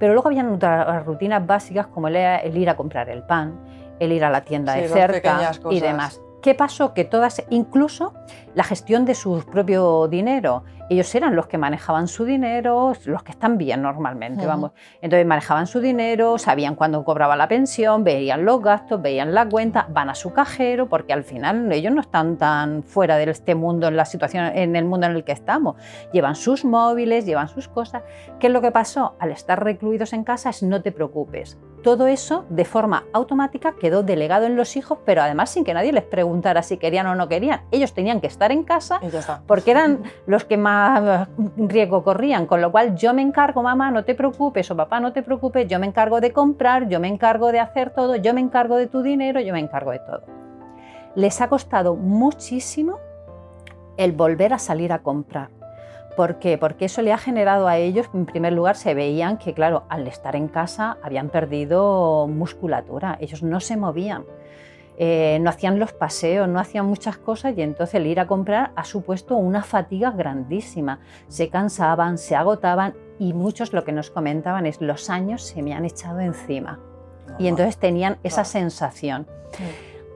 Pero 0.00 0.14
luego 0.14 0.28
habían 0.28 0.52
otras 0.52 1.04
rutinas 1.04 1.46
básicas 1.46 1.86
como 1.86 2.08
el, 2.08 2.56
ir 2.56 2.70
a 2.70 2.76
comprar 2.76 3.08
el 3.08 3.22
pan, 3.22 3.60
el 4.00 4.12
ir 4.12 4.24
a 4.24 4.30
la 4.30 4.40
tienda 4.42 4.74
de 4.74 4.88
cerca 4.88 5.52
y 5.70 5.80
demás. 5.80 6.20
¿Qué 6.42 6.54
pasó? 6.54 6.94
Que 6.94 7.04
todas, 7.04 7.44
incluso 7.50 8.14
la 8.54 8.64
gestión 8.64 9.04
de 9.04 9.14
su 9.14 9.44
propio 9.44 10.08
dinero, 10.08 10.64
ellos 10.88 11.14
eran 11.14 11.36
los 11.36 11.46
que 11.46 11.58
manejaban 11.58 12.08
su 12.08 12.24
dinero, 12.24 12.94
los 13.04 13.22
que 13.22 13.30
están 13.30 13.58
bien 13.58 13.82
normalmente, 13.82 14.46
vamos. 14.46 14.72
Entonces 15.02 15.26
manejaban 15.26 15.66
su 15.66 15.80
dinero, 15.80 16.38
sabían 16.38 16.74
cuándo 16.74 17.04
cobraba 17.04 17.36
la 17.36 17.46
pensión, 17.46 18.04
veían 18.04 18.44
los 18.44 18.60
gastos, 18.62 19.00
veían 19.00 19.34
la 19.34 19.48
cuenta, 19.48 19.86
van 19.90 20.08
a 20.08 20.14
su 20.14 20.32
cajero, 20.32 20.88
porque 20.88 21.12
al 21.12 21.24
final 21.24 21.70
ellos 21.70 21.92
no 21.92 22.00
están 22.00 22.38
tan 22.38 22.82
fuera 22.82 23.18
de 23.18 23.30
este 23.30 23.54
mundo, 23.54 23.86
en 23.86 23.96
la 23.96 24.04
situación, 24.04 24.46
en 24.46 24.74
el 24.74 24.84
mundo 24.86 25.06
en 25.06 25.12
el 25.12 25.24
que 25.24 25.32
estamos. 25.32 25.76
Llevan 26.12 26.34
sus 26.34 26.64
móviles, 26.64 27.26
llevan 27.26 27.48
sus 27.48 27.68
cosas. 27.68 28.02
¿Qué 28.40 28.46
es 28.46 28.52
lo 28.52 28.62
que 28.62 28.72
pasó? 28.72 29.14
Al 29.20 29.30
estar 29.30 29.62
recluidos 29.62 30.12
en 30.12 30.24
casa 30.24 30.50
es 30.50 30.62
no 30.62 30.82
te 30.82 30.90
preocupes. 30.90 31.58
Todo 31.82 32.08
eso 32.08 32.44
de 32.50 32.66
forma 32.66 33.04
automática 33.14 33.74
quedó 33.80 34.02
delegado 34.02 34.44
en 34.44 34.54
los 34.54 34.76
hijos, 34.76 34.98
pero 35.06 35.22
además 35.22 35.48
sin 35.48 35.64
que 35.64 35.72
nadie 35.72 35.92
les 35.92 36.04
preguntara 36.04 36.62
si 36.62 36.76
querían 36.76 37.06
o 37.06 37.14
no 37.14 37.26
querían. 37.26 37.62
Ellos 37.70 37.94
tenían 37.94 38.20
que 38.20 38.26
estar 38.26 38.52
en 38.52 38.64
casa 38.64 39.00
porque 39.46 39.70
eran 39.70 40.02
los 40.26 40.44
que 40.44 40.58
más 40.58 41.28
riesgo 41.56 42.04
corrían, 42.04 42.44
con 42.44 42.60
lo 42.60 42.70
cual 42.70 42.96
yo 42.96 43.14
me 43.14 43.22
encargo, 43.22 43.62
mamá, 43.62 43.90
no 43.90 44.04
te 44.04 44.14
preocupes 44.14 44.70
o 44.70 44.76
papá, 44.76 45.00
no 45.00 45.12
te 45.12 45.22
preocupes, 45.22 45.66
yo 45.68 45.78
me 45.78 45.86
encargo 45.86 46.20
de 46.20 46.32
comprar, 46.32 46.88
yo 46.88 47.00
me 47.00 47.08
encargo 47.08 47.50
de 47.50 47.60
hacer 47.60 47.90
todo, 47.90 48.16
yo 48.16 48.34
me 48.34 48.40
encargo 48.40 48.76
de 48.76 48.86
tu 48.86 49.02
dinero, 49.02 49.40
yo 49.40 49.54
me 49.54 49.60
encargo 49.60 49.92
de 49.92 50.00
todo. 50.00 50.22
Les 51.14 51.40
ha 51.40 51.48
costado 51.48 51.96
muchísimo 51.96 52.98
el 53.96 54.12
volver 54.12 54.52
a 54.52 54.58
salir 54.58 54.92
a 54.92 54.98
comprar 54.98 55.59
¿Por 56.20 56.38
qué? 56.38 56.58
Porque 56.58 56.84
eso 56.84 57.00
le 57.00 57.14
ha 57.14 57.16
generado 57.16 57.66
a 57.66 57.78
ellos, 57.78 58.10
en 58.12 58.26
primer 58.26 58.52
lugar, 58.52 58.76
se 58.76 58.92
veían 58.92 59.38
que, 59.38 59.54
claro, 59.54 59.84
al 59.88 60.06
estar 60.06 60.36
en 60.36 60.48
casa 60.48 60.98
habían 61.02 61.30
perdido 61.30 62.28
musculatura, 62.28 63.16
ellos 63.22 63.42
no 63.42 63.58
se 63.58 63.78
movían. 63.78 64.26
Eh, 64.98 65.38
no 65.40 65.48
hacían 65.48 65.78
los 65.78 65.94
paseos, 65.94 66.46
no 66.46 66.60
hacían 66.60 66.84
muchas 66.84 67.16
cosas 67.16 67.56
y 67.56 67.62
entonces 67.62 67.94
el 67.94 68.06
ir 68.06 68.20
a 68.20 68.26
comprar 68.26 68.72
ha 68.76 68.84
supuesto 68.84 69.34
una 69.36 69.62
fatiga 69.62 70.10
grandísima. 70.10 71.00
Se 71.28 71.48
cansaban, 71.48 72.18
se 72.18 72.36
agotaban 72.36 72.92
y 73.18 73.32
muchos 73.32 73.72
lo 73.72 73.84
que 73.84 73.92
nos 73.92 74.10
comentaban 74.10 74.66
es 74.66 74.82
los 74.82 75.08
años 75.08 75.42
se 75.42 75.62
me 75.62 75.72
han 75.72 75.86
echado 75.86 76.20
encima. 76.20 76.80
y 77.38 77.46
entonces 77.46 77.78
tenían 77.78 78.18
esa 78.24 78.44
sensación. 78.44 79.26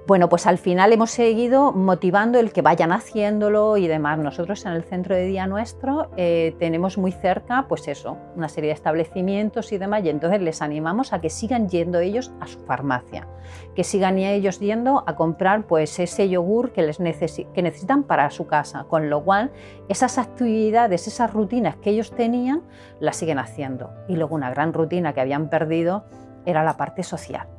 Bueno, 0.07 0.29
pues 0.29 0.47
al 0.47 0.59
final 0.59 0.93
hemos 0.93 1.13
seguido 1.13 1.73
motivando 1.73 2.39
el 2.39 2.53
que 2.53 2.61
vayan 2.61 2.93
haciéndolo 2.93 3.79
y 3.79 3.89
demás. 3.89 4.19
Nosotros 4.19 4.67
en 4.67 4.73
el 4.73 4.85
centro 4.85 5.15
de 5.15 5.25
día 5.25 5.47
nuestro 5.47 6.11
eh, 6.19 6.55
tenemos 6.59 6.99
muy 6.99 7.11
cerca, 7.11 7.65
pues 7.71 7.89
eso, 7.89 8.19
una 8.37 8.51
serie 8.51 8.69
de 8.69 8.75
establecimientos 8.75 9.73
y 9.73 9.79
demás, 9.79 10.05
y 10.05 10.11
entonces 10.11 10.43
les 10.43 10.61
animamos 10.61 11.15
a 11.15 11.23
que 11.23 11.31
sigan 11.31 11.71
yendo 11.71 12.01
ellos 12.01 12.33
a 12.39 12.47
su 12.47 12.61
farmacia, 12.61 13.29
que 13.75 13.83
sigan 13.83 14.19
ellos 14.19 14.61
yendo 14.61 15.05
a 15.07 15.17
comprar 15.17 15.67
pues 15.67 15.99
ese 15.99 16.29
yogur 16.29 16.73
que, 16.73 16.83
les 16.83 16.99
que 16.99 17.63
necesitan 17.63 18.03
para 18.03 18.29
su 18.29 18.47
casa, 18.47 18.85
con 18.91 19.09
lo 19.09 19.25
cual 19.25 19.53
esas 19.89 20.19
actividades, 20.19 21.09
esas 21.09 21.33
rutinas 21.33 21.77
que 21.77 21.89
ellos 21.89 22.11
tenían, 22.15 22.63
las 23.01 23.17
siguen 23.17 23.39
haciendo. 23.39 23.91
Y 24.07 24.17
luego 24.17 24.35
una 24.35 24.51
gran 24.51 24.75
rutina 24.75 25.15
que 25.15 25.23
habían 25.23 25.49
perdido 25.49 26.05
era 26.45 26.63
la 26.63 26.77
parte 26.77 27.03
social 27.05 27.54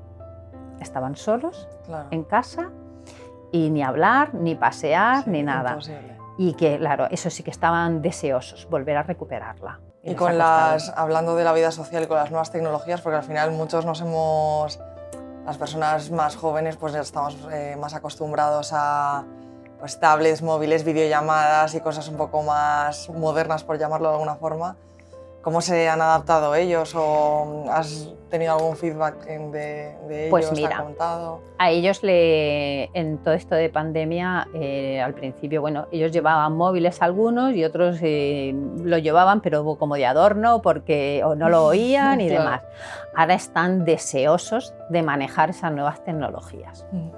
estaban 0.79 1.15
solos 1.15 1.67
en 2.11 2.23
casa 2.23 2.71
y 3.51 3.69
ni 3.69 3.83
hablar, 3.83 4.33
ni 4.33 4.55
pasear, 4.55 5.27
ni 5.27 5.43
nada. 5.43 5.77
Y 6.37 6.53
que, 6.53 6.77
claro, 6.77 7.07
eso 7.11 7.29
sí 7.29 7.43
que 7.43 7.51
estaban 7.51 8.01
deseosos, 8.01 8.67
volver 8.69 8.97
a 8.97 9.03
recuperarla. 9.03 9.79
Y, 10.03 10.13
con 10.13 10.37
las, 10.37 10.93
hablando 10.95 11.35
de 11.35 11.43
la 11.43 11.53
vida 11.53 11.71
social 11.71 12.03
y 12.03 12.07
con 12.07 12.17
las 12.17 12.29
nuevas 12.29 12.51
tecnologías, 12.51 13.01
porque 13.01 13.17
al 13.17 13.23
final 13.23 13.51
muchos 13.51 13.85
nos 13.85 14.01
hemos, 14.01 14.79
las 15.45 15.57
personas 15.57 16.11
más 16.11 16.35
jóvenes, 16.35 16.75
pues 16.77 16.93
estamos 16.93 17.37
eh, 17.51 17.75
más 17.79 17.95
acostumbrados 17.95 18.71
a 18.73 19.23
pues, 19.79 19.99
tablets, 19.99 20.41
móviles, 20.41 20.83
videollamadas 20.83 21.73
y 21.75 21.79
cosas 21.79 22.07
un 22.09 22.17
poco 22.17 22.43
más 22.43 23.09
modernas, 23.09 23.63
por 23.63 23.79
llamarlo 23.79 24.09
de 24.09 24.13
alguna 24.15 24.35
forma. 24.35 24.75
¿Cómo 25.45 25.61
se 25.61 25.87
han 25.87 26.01
adaptado 26.01 26.55
ellos 26.55 26.95
o 26.95 27.65
has 27.69 28.11
tenido 28.31 28.53
algún 28.53 28.75
feedback 28.75 29.27
de, 29.27 29.91
ellos? 30.09 30.29
Pues 30.31 30.51
mira, 30.53 30.83
a 31.59 31.69
ellos 31.69 32.01
le, 32.01 32.85
en 32.95 33.19
todo 33.19 33.35
esto 33.35 33.53
de 33.53 33.69
pandemia, 33.69 34.47
eh, 34.55 34.99
al 34.99 35.13
principio, 35.13 35.61
bueno, 35.61 35.85
ellos 35.91 36.11
llevaban 36.11 36.57
móviles 36.57 36.99
algunos 37.03 37.53
y 37.53 37.63
otros 37.63 37.99
eh, 38.01 38.55
lo 38.83 38.97
llevaban, 38.97 39.41
pero 39.41 39.77
como 39.77 39.93
de 39.93 40.07
adorno, 40.07 40.63
porque 40.63 41.21
o 41.23 41.35
no 41.35 41.47
lo 41.47 41.63
oían 41.65 42.21
y 42.21 42.27
demás. 42.37 42.63
Ahora 43.15 43.35
están 43.35 43.85
deseosos 43.85 44.73
de 44.89 45.03
manejar 45.03 45.51
esas 45.51 45.71
nuevas 45.71 46.03
tecnologías. 46.03 46.87
Mm. 46.91 47.09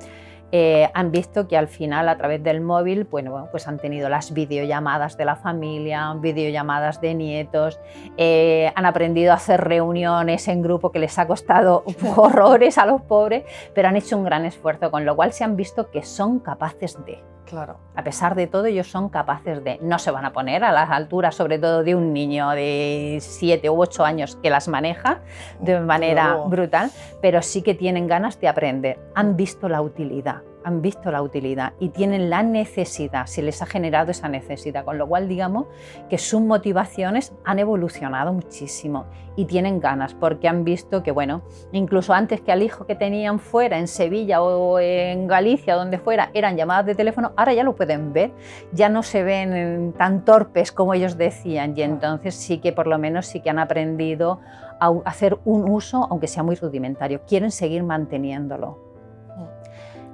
Eh, 0.52 0.90
han 0.94 1.12
visto 1.12 1.48
que 1.48 1.58
al 1.58 1.68
final 1.68 2.08
a 2.08 2.18
través 2.18 2.42
del 2.42 2.62
móvil 2.62 3.04
bueno, 3.04 3.50
pues 3.52 3.68
han 3.68 3.78
tenido 3.80 4.08
las 4.08 4.34
videollamadas 4.34 5.18
de 5.18 5.26
la 5.26 5.36
familia, 5.36 6.14
videollamadas 6.20 7.02
de 7.02 7.14
nietos, 7.14 7.80
eh, 8.16 8.72
han 8.76 8.86
aprendido 8.86 9.34
a 9.34 9.36
hacer 9.36 9.62
reuniones 9.62 10.48
en 10.48 10.62
grupo 10.62 10.92
que 10.92 11.00
les 11.00 11.20
ha 11.20 11.28
costado 11.28 11.84
horrores 12.16 12.78
a 12.78 12.86
los 12.86 13.02
pobres, 13.02 13.44
pero 13.74 13.90
han 13.90 13.98
hecho 13.98 14.18
un 14.18 14.24
gran 14.24 14.46
esfuerzo, 14.46 14.90
con 14.90 15.06
lo 15.06 15.16
cual 15.16 15.34
se 15.34 15.44
han 15.44 15.56
visto 15.56 15.92
que 15.92 16.04
son 16.04 16.40
capaces 16.40 16.98
de 17.06 17.20
Claro. 17.48 17.78
A 17.96 18.04
pesar 18.04 18.36
de 18.36 18.46
todo, 18.46 18.66
ellos 18.66 18.88
son 18.88 19.08
capaces 19.10 19.64
de, 19.64 19.80
no 19.82 20.00
se 20.00 20.12
van 20.12 20.26
a 20.26 20.34
poner 20.34 20.66
a 20.66 20.72
las 20.74 20.90
alturas, 20.90 21.34
sobre 21.34 21.58
todo 21.58 21.84
de 21.84 21.96
un 21.96 22.12
niño 22.14 22.50
de 22.50 23.20
7 23.22 23.70
u 23.70 23.82
8 23.82 24.04
años 24.04 24.36
que 24.36 24.50
las 24.50 24.68
maneja 24.68 25.22
de 25.60 25.80
manera 25.80 26.36
brutal, 26.48 26.92
pero 27.22 27.42
sí 27.42 27.62
que 27.62 27.74
tienen 27.74 28.08
ganas 28.08 28.40
de 28.42 28.50
aprender, 28.50 29.00
han 29.16 29.38
visto 29.38 29.70
la 29.70 29.82
utilidad 29.82 30.42
han 30.68 30.82
visto 30.82 31.12
la 31.12 31.22
utilidad 31.22 31.72
y 31.80 31.90
tienen 31.90 32.30
la 32.30 32.44
necesidad, 32.44 33.26
se 33.26 33.42
les 33.42 33.62
ha 33.62 33.66
generado 33.66 34.12
esa 34.12 34.28
necesidad, 34.28 34.84
con 34.84 34.98
lo 34.98 35.08
cual 35.08 35.30
digamos 35.30 35.68
que 36.10 36.18
sus 36.18 36.42
motivaciones 36.42 37.34
han 37.46 37.60
evolucionado 37.60 38.34
muchísimo 38.34 39.06
y 39.38 39.46
tienen 39.46 39.80
ganas 39.80 40.14
porque 40.14 40.50
han 40.50 40.66
visto 40.66 41.04
que, 41.04 41.12
bueno, 41.12 41.42
incluso 41.72 42.14
antes 42.14 42.42
que 42.42 42.52
al 42.52 42.64
hijo 42.64 42.86
que 42.86 42.96
tenían 42.96 43.40
fuera, 43.40 43.80
en 43.80 43.88
Sevilla 43.88 44.42
o 44.42 44.78
en 44.78 45.28
Galicia, 45.28 45.76
donde 45.76 46.00
fuera, 46.00 46.32
eran 46.34 46.58
llamadas 46.58 46.86
de 46.86 46.96
teléfono, 46.96 47.32
ahora 47.38 47.54
ya 47.54 47.64
lo 47.64 47.74
pueden 47.74 48.12
ver, 48.12 48.34
ya 48.74 48.90
no 48.90 49.04
se 49.04 49.24
ven 49.24 49.94
tan 49.98 50.26
torpes 50.26 50.74
como 50.74 50.94
ellos 50.94 51.18
decían 51.18 51.76
y 51.78 51.82
entonces 51.82 52.36
sí 52.36 52.58
que 52.58 52.74
por 52.74 52.88
lo 52.88 52.98
menos 52.98 53.26
sí 53.26 53.40
que 53.40 53.50
han 53.50 53.60
aprendido 53.60 54.42
a 54.82 54.92
hacer 55.06 55.38
un 55.46 55.70
uso, 55.70 56.08
aunque 56.12 56.28
sea 56.28 56.44
muy 56.44 56.56
rudimentario, 56.56 57.22
quieren 57.26 57.52
seguir 57.52 57.84
manteniéndolo. 57.84 58.87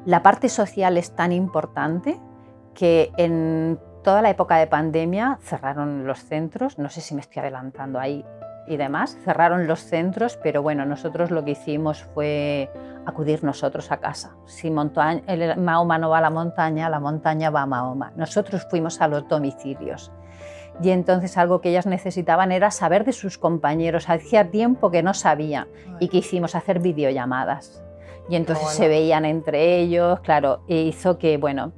La 0.05 0.22
parte 0.22 0.50
social 0.50 0.98
es 0.98 1.15
tan 1.15 1.31
importante 1.31 2.19
que 2.74 3.13
en 3.15 3.79
toda 4.03 4.22
la 4.22 4.29
época 4.29 4.57
de 4.57 4.67
pandemia 4.67 5.39
cerraron 5.41 6.05
los 6.05 6.19
centros, 6.19 6.77
no 6.77 6.89
sé 6.89 7.00
si 7.00 7.15
me 7.15 7.22
estoy 7.22 7.39
adelantando 7.39 8.00
ahí 8.00 8.25
y 8.67 8.75
demás, 8.75 9.17
cerraron 9.24 9.65
los 9.65 9.79
centros, 9.79 10.38
pero 10.43 10.62
bueno, 10.62 10.86
nosotros 10.86 11.31
lo 11.31 11.45
que 11.45 11.51
hicimos 11.51 12.03
fue 12.03 12.69
acudir 13.05 13.45
nosotros 13.45 13.93
a 13.93 13.98
casa. 13.98 14.36
Si 14.45 14.69
Mahoma 14.69 15.98
no 15.98 16.10
va 16.10 16.17
a 16.17 16.22
la 16.22 16.29
montaña, 16.29 16.89
la 16.89 17.00
montaña 17.00 17.50
va 17.50 17.62
a 17.62 17.65
Mahoma. 17.65 18.12
Nosotros 18.17 18.67
fuimos 18.69 19.00
a 19.00 19.07
los 19.07 19.27
domicilios. 19.29 20.12
Y 20.81 20.89
entonces 20.89 21.38
algo 21.38 21.62
que 21.62 21.69
ellas 21.69 21.86
necesitaban 21.86 22.51
era 22.51 22.72
saber 22.72 23.05
de 23.05 23.13
sus 23.13 23.38
compañeros. 23.38 24.10
Hacía 24.10 24.50
tiempo 24.50 24.91
que 24.91 25.03
no 25.03 25.13
sabía 25.13 25.67
y 26.00 26.10
que 26.10 26.17
hicimos 26.17 26.55
hacer 26.55 26.79
videollamadas 26.79 27.83
y 28.30 28.36
entonces 28.36 28.70
se 28.70 28.88
veían 28.88 29.25
entre 29.25 29.80
ellos, 29.80 30.20
claro, 30.22 30.62
e 30.68 30.82
hizo 30.82 31.18
que, 31.18 31.38
bueno, 31.38 31.74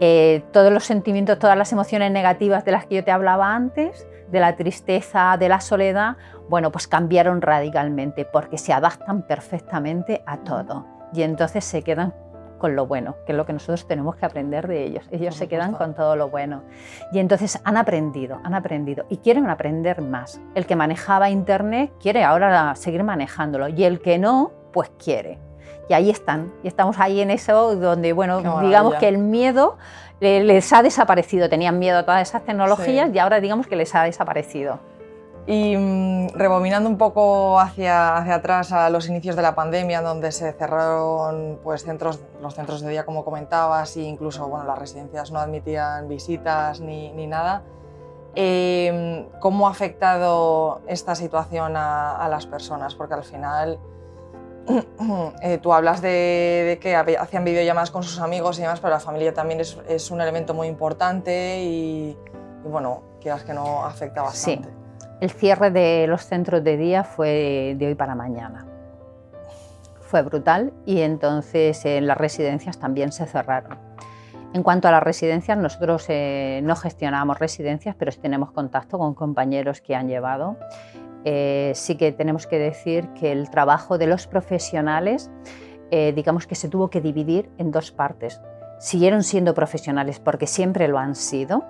eh, 0.00 0.42
todos 0.52 0.72
los 0.72 0.84
sentimientos, 0.84 1.38
todas 1.38 1.56
las 1.56 1.72
emociones 1.72 2.10
negativas 2.10 2.64
de 2.64 2.72
las 2.72 2.86
que 2.86 2.96
yo 2.96 3.04
te 3.04 3.10
hablaba 3.10 3.54
antes, 3.54 4.06
de 4.30 4.40
la 4.40 4.56
tristeza, 4.56 5.36
de 5.38 5.48
la 5.48 5.60
soledad, 5.60 6.16
bueno, 6.48 6.72
pues 6.72 6.88
cambiaron 6.88 7.42
radicalmente 7.42 8.24
porque 8.24 8.58
se 8.58 8.72
adaptan 8.72 9.26
perfectamente 9.26 10.22
a 10.26 10.38
todo 10.38 10.86
y 11.12 11.22
entonces 11.22 11.64
se 11.64 11.82
quedan 11.82 12.14
con 12.58 12.74
lo 12.76 12.86
bueno, 12.86 13.16
que 13.26 13.32
es 13.32 13.36
lo 13.36 13.44
que 13.44 13.52
nosotros 13.52 13.86
tenemos 13.86 14.16
que 14.16 14.24
aprender 14.24 14.68
de 14.68 14.84
ellos. 14.84 15.04
Ellos 15.10 15.34
se 15.34 15.48
quedan 15.48 15.72
con 15.72 15.94
todo 15.94 16.14
lo 16.14 16.30
bueno. 16.30 16.62
Y 17.12 17.18
entonces 17.18 17.60
han 17.64 17.76
aprendido, 17.76 18.40
han 18.44 18.54
aprendido 18.54 19.04
y 19.08 19.16
quieren 19.18 19.50
aprender 19.50 20.00
más. 20.00 20.40
El 20.54 20.64
que 20.64 20.76
manejaba 20.76 21.28
Internet 21.28 21.92
quiere 22.00 22.22
ahora 22.22 22.74
seguir 22.76 23.02
manejándolo 23.02 23.68
y 23.68 23.84
el 23.84 24.00
que 24.00 24.18
no, 24.18 24.52
pues 24.72 24.90
quiere 24.96 25.38
y 25.88 25.94
ahí 25.94 26.10
están. 26.10 26.52
Y 26.62 26.68
estamos 26.68 26.98
ahí 26.98 27.20
en 27.20 27.30
eso 27.30 27.74
donde, 27.76 28.12
bueno, 28.12 28.60
digamos 28.60 28.94
que 28.96 29.08
el 29.08 29.18
miedo 29.18 29.76
les 30.20 30.72
ha 30.72 30.82
desaparecido. 30.82 31.48
Tenían 31.48 31.78
miedo 31.78 31.98
a 31.98 32.02
todas 32.04 32.28
esas 32.28 32.42
tecnologías 32.44 33.10
y 33.12 33.18
ahora 33.18 33.40
digamos 33.40 33.66
que 33.66 33.76
les 33.76 33.94
ha 33.94 34.04
desaparecido. 34.04 34.78
Y 35.46 35.76
mm, 35.76 36.28
rebobinando 36.34 36.88
un 36.88 36.96
poco 36.96 37.58
hacia, 37.58 38.16
hacia 38.16 38.36
atrás 38.36 38.72
a 38.72 38.88
los 38.90 39.08
inicios 39.08 39.34
de 39.34 39.42
la 39.42 39.56
pandemia, 39.56 40.00
donde 40.00 40.30
se 40.30 40.52
cerraron 40.52 41.58
pues, 41.64 41.82
centros, 41.82 42.20
los 42.40 42.54
centros 42.54 42.80
de 42.80 42.90
día, 42.90 43.04
como 43.04 43.24
comentabas, 43.24 43.96
e 43.96 44.02
incluso 44.02 44.46
bueno, 44.46 44.64
las 44.66 44.78
residencias 44.78 45.32
no 45.32 45.40
admitían 45.40 46.06
visitas 46.08 46.80
ni, 46.80 47.10
ni 47.12 47.26
nada, 47.26 47.62
em, 48.36 49.26
¿cómo 49.40 49.66
ha 49.66 49.72
afectado 49.72 50.80
esta 50.86 51.16
situación 51.16 51.76
a, 51.76 52.16
a 52.16 52.28
las 52.28 52.46
personas? 52.46 52.94
Porque 52.94 53.14
al 53.14 53.24
final 53.24 53.80
Eh, 55.42 55.58
tú 55.58 55.72
hablas 55.72 56.00
de, 56.00 56.78
que 56.80 56.94
hacían 56.94 57.44
videollamadas 57.44 57.90
con 57.90 58.02
sus 58.02 58.20
amigos 58.20 58.58
y 58.58 58.62
demás, 58.62 58.80
pero 58.80 58.92
la 58.92 59.00
familia 59.00 59.34
también 59.34 59.60
es, 59.60 60.10
un 60.10 60.20
elemento 60.20 60.54
muy 60.54 60.68
importante 60.68 61.62
y, 61.62 62.16
bueno, 62.64 63.02
quieras 63.20 63.42
que 63.42 63.52
no 63.52 63.84
afecta 63.84 64.22
bastante. 64.22 64.68
Sí. 64.68 64.74
El 65.20 65.30
cierre 65.30 65.70
de 65.70 66.06
los 66.08 66.24
centros 66.24 66.64
de 66.64 66.76
día 66.76 67.04
fue 67.04 67.74
de 67.78 67.86
hoy 67.86 67.94
para 67.94 68.14
mañana. 68.14 68.66
Fue 70.00 70.22
brutal 70.22 70.72
y 70.84 71.00
entonces 71.00 71.84
en 71.84 72.06
las 72.06 72.16
residencias 72.16 72.78
también 72.78 73.12
se 73.12 73.26
cerraron. 73.26 73.78
En 74.54 74.62
cuanto 74.62 74.86
a 74.86 74.90
las 74.90 75.02
residencias, 75.02 75.56
nosotros 75.56 76.04
eh, 76.08 76.60
no 76.62 76.76
gestionamos 76.76 77.38
residencias, 77.38 77.96
pero 77.98 78.12
sí 78.12 78.18
tenemos 78.20 78.50
contacto 78.50 78.98
con 78.98 79.14
compañeros 79.14 79.80
que 79.80 79.94
han 79.94 80.08
llevado 80.08 80.56
eh, 81.24 81.72
sí 81.74 81.96
que 81.96 82.12
tenemos 82.12 82.46
que 82.46 82.58
decir 82.58 83.08
que 83.14 83.32
el 83.32 83.50
trabajo 83.50 83.98
de 83.98 84.06
los 84.06 84.26
profesionales, 84.26 85.30
eh, 85.90 86.12
digamos 86.14 86.46
que 86.46 86.54
se 86.54 86.68
tuvo 86.68 86.90
que 86.90 87.00
dividir 87.00 87.50
en 87.58 87.70
dos 87.70 87.92
partes. 87.92 88.40
Siguieron 88.78 89.22
siendo 89.22 89.54
profesionales 89.54 90.18
porque 90.18 90.46
siempre 90.46 90.88
lo 90.88 90.98
han 90.98 91.14
sido 91.14 91.64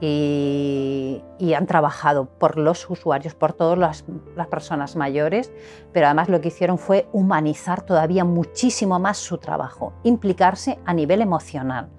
y, 0.00 1.22
han 1.56 1.66
trabajado 1.66 2.26
por 2.26 2.58
los 2.58 2.88
usuarios, 2.90 3.34
por 3.34 3.52
todas 3.52 3.78
las, 3.78 4.04
las 4.34 4.48
personas 4.48 4.96
mayores, 4.96 5.52
pero 5.92 6.06
además 6.06 6.28
lo 6.28 6.40
que 6.40 6.48
hicieron 6.48 6.78
fue 6.78 7.06
humanizar 7.12 7.82
todavía 7.82 8.24
muchísimo 8.24 8.98
más 8.98 9.18
su 9.18 9.38
trabajo, 9.38 9.92
implicarse 10.02 10.78
a 10.84 10.94
nivel 10.94 11.20
emocional 11.20 11.90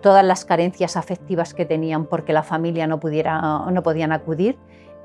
todas 0.00 0.24
las 0.24 0.44
carencias 0.44 0.96
afectivas 0.96 1.54
que 1.54 1.64
tenían 1.64 2.06
porque 2.06 2.32
la 2.32 2.42
familia 2.42 2.86
no, 2.86 3.00
pudiera, 3.00 3.40
no 3.40 3.82
podían 3.82 4.12
acudir, 4.12 4.56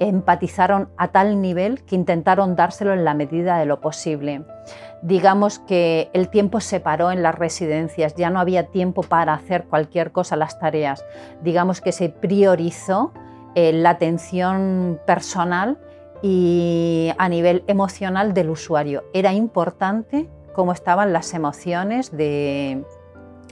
empatizaron 0.07 0.89
a 0.97 1.09
tal 1.09 1.41
nivel 1.41 1.83
que 1.83 1.95
intentaron 1.95 2.55
dárselo 2.55 2.93
en 2.93 3.05
la 3.05 3.13
medida 3.13 3.57
de 3.57 3.65
lo 3.65 3.81
posible. 3.81 4.43
Digamos 5.01 5.59
que 5.59 6.09
el 6.13 6.29
tiempo 6.29 6.61
se 6.61 6.79
paró 6.79 7.11
en 7.11 7.23
las 7.23 7.35
residencias, 7.35 8.15
ya 8.15 8.29
no 8.29 8.39
había 8.39 8.67
tiempo 8.67 9.03
para 9.03 9.33
hacer 9.33 9.65
cualquier 9.65 10.11
cosa, 10.11 10.35
las 10.35 10.59
tareas. 10.59 11.05
Digamos 11.41 11.81
que 11.81 11.91
se 11.91 12.09
priorizó 12.09 13.11
eh, 13.55 13.73
la 13.73 13.91
atención 13.91 14.99
personal 15.05 15.77
y 16.21 17.11
a 17.17 17.27
nivel 17.27 17.63
emocional 17.67 18.33
del 18.33 18.49
usuario. 18.49 19.03
Era 19.13 19.33
importante 19.33 20.29
cómo 20.53 20.71
estaban 20.71 21.11
las 21.11 21.33
emociones 21.33 22.15
de, 22.15 22.83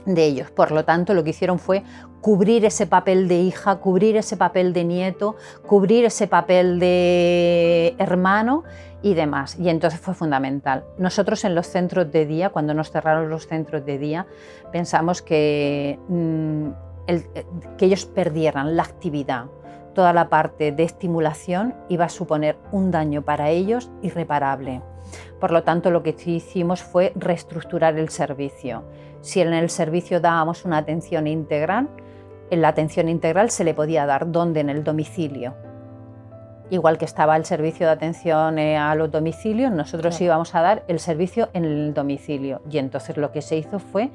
de 0.06 0.24
ellos. 0.24 0.50
Por 0.50 0.70
lo 0.70 0.84
tanto, 0.84 1.14
lo 1.14 1.24
que 1.24 1.30
hicieron 1.30 1.58
fue 1.58 1.82
cubrir 2.20 2.64
ese 2.64 2.86
papel 2.86 3.28
de 3.28 3.40
hija, 3.40 3.76
cubrir 3.76 4.16
ese 4.16 4.36
papel 4.36 4.72
de 4.72 4.84
nieto, 4.84 5.36
cubrir 5.66 6.04
ese 6.04 6.26
papel 6.26 6.78
de 6.78 7.94
hermano 7.98 8.64
y 9.02 9.14
demás. 9.14 9.58
Y 9.58 9.68
entonces 9.68 10.00
fue 10.00 10.14
fundamental. 10.14 10.84
Nosotros 10.98 11.44
en 11.44 11.54
los 11.54 11.66
centros 11.66 12.10
de 12.12 12.26
día, 12.26 12.50
cuando 12.50 12.74
nos 12.74 12.90
cerraron 12.90 13.28
los 13.28 13.46
centros 13.46 13.84
de 13.84 13.98
día, 13.98 14.26
pensamos 14.70 15.20
que, 15.20 15.98
mm, 16.08 16.68
que 17.76 17.86
ellos 17.86 18.06
perdieran 18.06 18.76
la 18.76 18.84
actividad. 18.84 19.46
Toda 19.94 20.12
la 20.12 20.28
parte 20.28 20.72
de 20.72 20.84
estimulación 20.84 21.74
iba 21.88 22.06
a 22.06 22.08
suponer 22.08 22.56
un 22.70 22.90
daño 22.90 23.22
para 23.22 23.50
ellos 23.50 23.90
irreparable. 24.00 24.80
Por 25.40 25.50
lo 25.50 25.62
tanto, 25.62 25.90
lo 25.90 26.02
que 26.02 26.16
hicimos 26.24 26.82
fue 26.82 27.12
reestructurar 27.14 27.98
el 27.98 28.08
servicio. 28.08 28.84
Si 29.20 29.40
en 29.40 29.52
el 29.52 29.70
servicio 29.70 30.20
dábamos 30.20 30.64
una 30.64 30.78
atención 30.78 31.26
integral, 31.26 31.88
en 32.50 32.60
la 32.60 32.68
atención 32.68 33.08
integral 33.08 33.50
se 33.50 33.64
le 33.64 33.74
podía 33.74 34.04
dar 34.04 34.30
donde 34.30 34.60
en 34.60 34.68
el 34.68 34.84
domicilio. 34.84 35.54
Igual 36.70 36.96
que 36.98 37.04
estaba 37.04 37.36
el 37.36 37.44
servicio 37.44 37.86
de 37.86 37.92
atención 37.92 38.58
eh, 38.58 38.76
a 38.76 38.94
los 38.94 39.10
domicilios, 39.10 39.70
nosotros 39.72 40.20
íbamos 40.20 40.54
a 40.54 40.62
dar 40.62 40.84
el 40.88 41.00
servicio 41.00 41.50
en 41.52 41.64
el 41.64 41.94
domicilio. 41.94 42.62
Y 42.70 42.78
entonces 42.78 43.16
lo 43.16 43.30
que 43.30 43.42
se 43.42 43.56
hizo 43.56 43.78
fue 43.78 44.10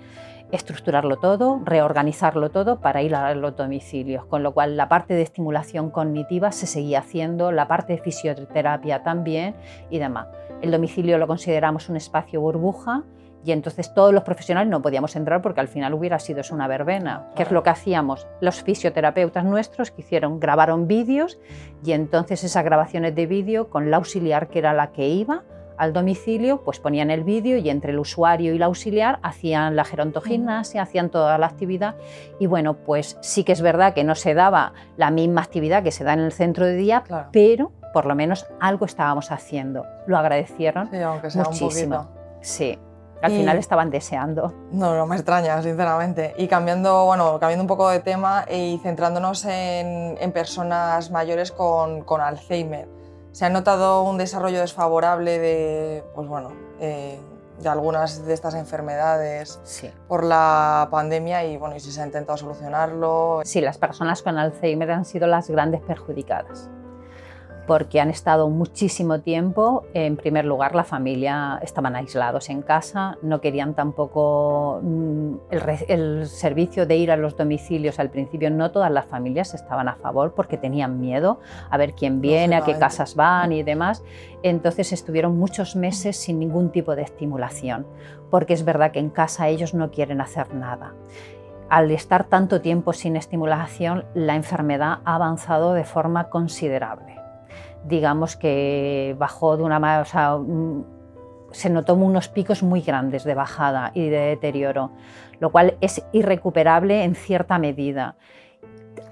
estructurarlo 0.51 1.17
todo, 1.17 1.61
reorganizarlo 1.63 2.49
todo 2.49 2.79
para 2.79 3.01
ir 3.01 3.15
a 3.15 3.33
los 3.35 3.55
domicilios, 3.55 4.25
con 4.25 4.43
lo 4.43 4.53
cual 4.53 4.77
la 4.77 4.87
parte 4.87 5.13
de 5.13 5.21
estimulación 5.21 5.89
cognitiva 5.89 6.51
se 6.51 6.67
seguía 6.67 6.99
haciendo, 6.99 7.51
la 7.51 7.67
parte 7.67 7.93
de 7.93 7.99
fisioterapia 7.99 9.03
también 9.03 9.55
y 9.89 9.99
demás. 9.99 10.27
El 10.61 10.71
domicilio 10.71 11.17
lo 11.17 11.27
consideramos 11.27 11.89
un 11.89 11.97
espacio 11.97 12.41
burbuja 12.41 13.03
y 13.43 13.51
entonces 13.51 13.93
todos 13.93 14.13
los 14.13 14.23
profesionales 14.23 14.69
no 14.69 14.81
podíamos 14.81 15.15
entrar 15.15 15.41
porque 15.41 15.61
al 15.61 15.67
final 15.67 15.93
hubiera 15.93 16.19
sido 16.19 16.41
eso 16.41 16.55
una 16.55 16.67
verbena. 16.67 17.29
¿Qué 17.35 17.43
es 17.43 17.51
lo 17.51 17.63
que 17.63 17.69
hacíamos? 17.69 18.27
Los 18.41 18.63
fisioterapeutas 18.63 19.45
nuestros 19.45 19.91
que 19.91 20.01
hicieron, 20.01 20.39
grabaron 20.39 20.87
vídeos 20.87 21.39
y 21.83 21.91
entonces 21.91 22.43
esas 22.43 22.63
grabaciones 22.63 23.15
de 23.15 23.25
vídeo 23.27 23.69
con 23.69 23.91
la 23.91 23.97
auxiliar 23.97 24.49
que 24.49 24.59
era 24.59 24.73
la 24.73 24.91
que 24.91 25.07
iba 25.07 25.43
al 25.77 25.93
domicilio, 25.93 26.63
pues 26.63 26.79
ponían 26.79 27.11
el 27.11 27.23
vídeo 27.23 27.57
y 27.57 27.69
entre 27.69 27.91
el 27.91 27.99
usuario 27.99 28.53
y 28.53 28.57
la 28.57 28.65
auxiliar 28.67 29.19
hacían 29.23 29.75
la 29.75 29.83
gerontogimnasia, 29.83 30.81
hacían 30.81 31.09
toda 31.09 31.37
la 31.37 31.45
actividad 31.47 31.95
y 32.39 32.47
bueno, 32.47 32.73
pues 32.75 33.17
sí 33.21 33.43
que 33.43 33.51
es 33.51 33.61
verdad 33.61 33.93
que 33.93 34.03
no 34.03 34.15
se 34.15 34.33
daba 34.33 34.73
la 34.97 35.11
misma 35.11 35.41
actividad 35.41 35.83
que 35.83 35.91
se 35.91 36.03
da 36.03 36.13
en 36.13 36.19
el 36.19 36.31
centro 36.31 36.65
de 36.65 36.75
día, 36.75 37.03
pero 37.31 37.71
por 37.93 38.05
lo 38.05 38.15
menos 38.15 38.45
algo 38.59 38.85
estábamos 38.85 39.31
haciendo. 39.31 39.85
Lo 40.07 40.17
agradecieron 40.17 40.89
muchísimo. 41.35 42.07
Sí, 42.41 42.77
Al 43.21 43.31
Y- 43.33 43.37
final 43.39 43.57
estaban 43.57 43.89
deseando. 43.89 44.53
No, 44.71 44.95
no 44.95 45.07
me 45.07 45.15
extraña, 45.15 45.59
sinceramente. 45.63 46.35
Y 46.37 46.47
cambiando, 46.47 47.05
bueno, 47.05 47.39
cambiando 47.39 47.63
un 47.63 47.67
poco 47.67 47.89
de 47.89 47.99
tema 47.99 48.45
y 48.47 48.79
centrándonos 48.83 49.43
en, 49.45 50.15
en 50.21 50.31
personas 50.31 51.09
mayores 51.09 51.51
con, 51.51 52.01
con 52.03 52.21
Alzheimer, 52.21 52.87
¿se 53.37 53.45
ha 53.45 53.49
notado 53.51 54.01
un 54.01 54.17
desarrollo 54.17 54.59
desfavorable 54.61 55.37
de, 55.37 56.03
pues 56.15 56.27
bueno, 56.27 56.53
eh, 56.79 57.19
de 57.61 57.69
algunas 57.69 58.25
de 58.25 58.33
estas 58.33 58.55
enfermedades 58.55 59.59
Sí. 59.63 59.91
por 60.07 60.23
la 60.23 60.87
pandemia 60.89 61.45
y, 61.45 61.55
bueno, 61.55 61.75
y 61.75 61.79
si 61.79 61.91
se 61.91 62.01
ha 62.01 62.05
intentado 62.07 62.35
solucionarlo? 62.35 63.41
Sí, 63.45 63.61
las 63.61 63.77
personas 63.77 64.23
con 64.23 64.39
Alzheimer 64.39 64.89
han 64.89 65.05
sido 65.05 65.27
las 65.27 65.51
grandes 65.51 65.81
perjudicadas 65.81 66.67
porque 67.67 67.99
han 67.99 68.09
estado 68.09 68.49
muchísimo 68.49 69.19
tiempo, 69.19 69.85
en 69.93 70.15
primer 70.15 70.45
lugar 70.45 70.73
la 70.73 70.85
familia 70.85 71.59
estaban 71.61 71.97
aislados 71.97 72.49
en 72.49 72.61
casa, 72.61 73.17
no 73.21 73.41
querían 73.41 73.73
tampoco 73.75 74.79
mm, 74.81 75.33
el, 75.89 76.25
servicio 76.27 76.85
de 76.85 76.95
ir 76.95 77.11
a 77.11 77.17
los 77.17 77.35
domicilios 77.35 77.99
al 77.99 78.09
principio, 78.09 78.49
no 78.49 78.71
todas 78.71 78.89
las 78.89 79.05
familias 79.05 79.53
estaban 79.53 79.89
a 79.89 79.95
favor 79.95 80.33
porque 80.33 80.57
tenían 80.57 80.99
miedo 81.01 81.39
a 81.69 81.77
ver 81.77 81.93
quién 81.93 82.21
viene, 82.21 82.55
a 82.55 82.61
qué 82.61 82.79
casas 82.79 83.15
van 83.15 83.51
y 83.51 83.63
demás, 83.63 84.01
entonces 84.43 84.93
estuvieron 84.93 85.37
muchos 85.37 85.75
meses 85.75 86.15
sin 86.15 86.39
ningún 86.39 86.71
tipo 86.71 86.95
de 86.95 87.01
estimulación, 87.01 87.85
porque 88.31 88.53
es 88.53 88.63
verdad 88.63 88.91
que 88.91 88.99
en 88.99 89.09
casa 89.09 89.49
ellos 89.49 89.73
no 89.73 89.91
quieren 89.91 90.21
hacer 90.21 90.55
nada. 90.55 90.93
Al 91.69 91.91
estar 91.91 92.23
tanto 92.23 92.61
tiempo 92.61 92.93
sin 92.93 93.17
estimulación, 93.17 94.05
la 94.13 94.35
enfermedad 94.35 94.99
ha 95.03 95.15
avanzado 95.15 95.73
de 95.73 95.83
forma 95.83 96.29
considerable. 96.29 97.16
Digamos 97.87 98.35
que 98.35 99.15
bajó 99.17 99.57
de 99.57 99.63
una 99.63 99.79
o 100.35 100.39
mm, 100.39 100.83
se 101.51 101.69
notó 101.69 101.95
unos 101.95 102.27
picos 102.27 102.63
muy 102.63 102.81
grandes 102.81 103.23
de 103.23 103.33
bajada 103.33 103.91
y 103.93 104.09
de 104.09 104.19
deterioro, 104.19 104.91
lo 105.39 105.51
cual 105.51 105.77
es 105.81 106.03
irrecuperable 106.11 107.03
en 107.03 107.15
cierta 107.15 107.57
medida. 107.57 108.15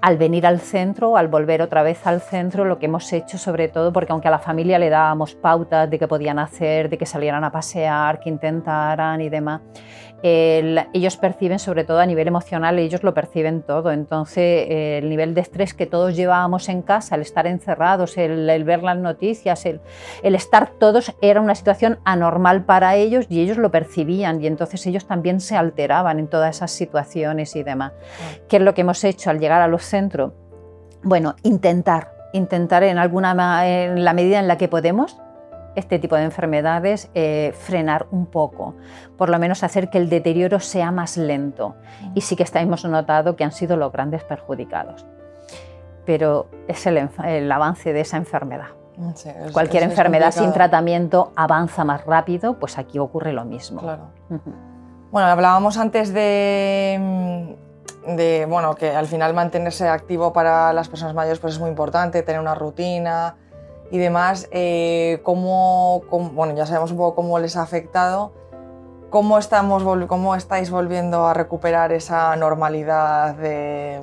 Al 0.00 0.16
venir 0.18 0.46
al 0.46 0.60
centro, 0.60 1.16
al 1.16 1.28
volver 1.28 1.62
otra 1.62 1.82
vez 1.82 2.06
al 2.06 2.20
centro, 2.20 2.64
lo 2.64 2.78
que 2.78 2.86
hemos 2.86 3.12
hecho 3.12 3.38
sobre 3.38 3.68
todo, 3.68 3.92
porque 3.92 4.12
aunque 4.12 4.28
a 4.28 4.30
la 4.30 4.38
familia 4.38 4.78
le 4.78 4.90
dábamos 4.90 5.34
pautas 5.34 5.88
de 5.90 5.98
qué 5.98 6.06
podían 6.08 6.38
hacer, 6.38 6.88
de 6.88 6.98
que 6.98 7.06
salieran 7.06 7.44
a 7.44 7.50
pasear, 7.50 8.20
que 8.20 8.28
intentaran 8.28 9.20
y 9.20 9.28
demás, 9.28 9.60
el- 10.22 10.80
ellos 10.94 11.16
perciben, 11.18 11.58
sobre 11.58 11.84
todo 11.84 12.00
a 12.00 12.06
nivel 12.06 12.26
emocional, 12.26 12.78
ellos 12.78 13.02
lo 13.02 13.12
perciben 13.12 13.62
todo. 13.62 13.92
Entonces, 13.92 14.66
eh, 14.68 14.98
el 15.02 15.08
nivel 15.10 15.34
de 15.34 15.42
estrés 15.42 15.74
que 15.74 15.84
todos 15.86 16.16
llevábamos 16.16 16.68
en 16.70 16.80
casa, 16.82 17.14
el 17.16 17.20
estar 17.20 17.46
encerrados, 17.46 18.16
el, 18.16 18.48
el 18.48 18.64
ver 18.64 18.82
las 18.82 18.96
noticias, 18.96 19.66
el, 19.66 19.80
el 20.22 20.34
estar 20.34 20.70
todos, 20.80 21.14
era 21.20 21.40
una 21.40 21.54
situación 21.54 21.98
anormal 22.04 22.64
para 22.64 22.96
ellos 22.96 23.26
y 23.28 23.40
ellos 23.42 23.58
lo 23.58 23.70
percibían 23.70 24.42
y 24.42 24.46
entonces 24.46 24.84
ellos 24.86 25.06
también 25.06 25.38
se 25.40 25.54
alteraban 25.56 26.18
en 26.18 26.28
todas 26.28 26.56
esas 26.56 26.70
situaciones 26.70 27.54
y 27.54 27.62
demás. 27.62 27.92
¿Qué 28.48 28.56
es 28.56 28.62
lo 28.62 28.72
que 28.74 28.80
hemos 28.80 29.04
hecho 29.04 29.28
al 29.30 29.38
llegar 29.38 29.60
a 29.60 29.68
los 29.68 29.75
centros? 29.84 30.32
Bueno, 31.02 31.34
intentar, 31.42 32.12
intentar 32.32 32.82
en 32.82 32.98
alguna 32.98 33.66
en 33.68 34.04
la 34.04 34.12
medida 34.12 34.38
en 34.38 34.48
la 34.48 34.56
que 34.58 34.68
podemos 34.68 35.20
este 35.74 35.98
tipo 35.98 36.16
de 36.16 36.22
enfermedades 36.24 37.10
eh, 37.14 37.52
frenar 37.58 38.06
un 38.10 38.24
poco, 38.26 38.74
por 39.18 39.28
lo 39.28 39.38
menos 39.38 39.62
hacer 39.62 39.90
que 39.90 39.98
el 39.98 40.08
deterioro 40.08 40.58
sea 40.58 40.90
más 40.90 41.18
lento. 41.18 41.74
Y 42.14 42.22
sí 42.22 42.34
que 42.34 42.42
está- 42.44 42.60
hemos 42.62 42.84
notado 42.86 43.36
que 43.36 43.44
han 43.44 43.52
sido 43.52 43.76
los 43.76 43.92
grandes 43.92 44.24
perjudicados. 44.24 45.04
Pero 46.06 46.46
es 46.68 46.86
el, 46.86 47.52
avance 47.52 47.92
de 47.92 48.00
esa 48.00 48.16
enfermedad. 48.16 48.68
Sí, 49.16 49.28
es- 49.28 49.52
Cualquier 49.52 49.82
es- 49.82 49.90
enfermedad 49.90 50.30
sin 50.30 50.52
tratamiento 50.52 51.32
avanza 51.36 51.84
más 51.84 52.06
rápido, 52.06 52.58
pues 52.58 52.78
aquí 52.78 52.98
ocurre 52.98 53.32
lo 53.34 53.44
mismo. 53.44 53.80
Claro. 53.82 54.04
Bueno, 55.10 55.28
hablábamos 55.28 55.76
antes 55.76 56.12
de, 56.14 56.96
mm, 56.98 57.65
de, 58.06 58.46
bueno, 58.48 58.74
que 58.74 58.90
al 58.90 59.06
final 59.06 59.34
mantenerse 59.34 59.88
activo 59.88 60.32
para 60.32 60.72
las 60.72 60.88
personas 60.88 61.14
mayores 61.14 61.38
pues 61.38 61.54
es 61.54 61.60
muy 61.60 61.70
importante, 61.70 62.22
tener 62.22 62.40
una 62.40 62.54
rutina 62.54 63.36
y 63.90 63.98
demás. 63.98 64.48
Eh, 64.50 65.20
¿cómo, 65.22 66.02
cómo- 66.08 66.30
bueno, 66.30 66.54
ya 66.54 66.66
sabemos 66.66 66.90
un 66.92 66.96
poco 66.98 67.14
cómo 67.16 67.38
les 67.38 67.56
ha 67.56 67.62
afectado. 67.62 68.32
¿Cómo, 69.10 69.38
estamos, 69.38 69.84
¿Cómo 70.06 70.34
estáis 70.34 70.70
volviendo 70.70 71.26
a 71.26 71.32
recuperar 71.34 71.92
esa 71.92 72.34
normalidad 72.36 73.34
de, 73.36 74.00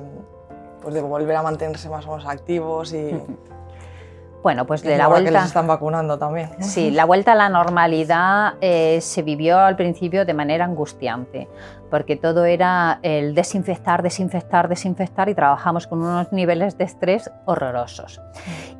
pues 0.82 0.94
de 0.94 1.02
volver 1.02 1.36
a 1.36 1.42
mantenerse 1.42 1.88
más 1.88 2.06
o 2.06 2.10
menos 2.12 2.26
activos 2.26 2.92
y, 2.92 3.10
Bueno, 4.42 4.66
pues 4.66 4.84
y 4.84 4.88
de 4.88 4.98
la 4.98 5.04
ahora 5.04 5.16
que 5.16 5.22
vuelta... 5.22 5.38
les 5.40 5.48
están 5.48 5.66
vacunando 5.66 6.18
también? 6.18 6.50
Sí, 6.62 6.90
la 6.90 7.06
vuelta 7.06 7.32
a 7.32 7.34
la 7.34 7.48
normalidad 7.48 8.54
eh, 8.60 9.00
se 9.00 9.22
vivió 9.22 9.58
al 9.58 9.74
principio 9.74 10.26
de 10.26 10.34
manera 10.34 10.66
angustiante, 10.66 11.48
porque 11.94 12.16
todo 12.16 12.44
era 12.44 12.98
el 13.02 13.36
desinfectar, 13.36 14.02
desinfectar, 14.02 14.68
desinfectar 14.68 15.28
y 15.28 15.34
trabajamos 15.36 15.86
con 15.86 16.00
unos 16.00 16.32
niveles 16.32 16.76
de 16.76 16.82
estrés 16.82 17.30
horrorosos. 17.44 18.20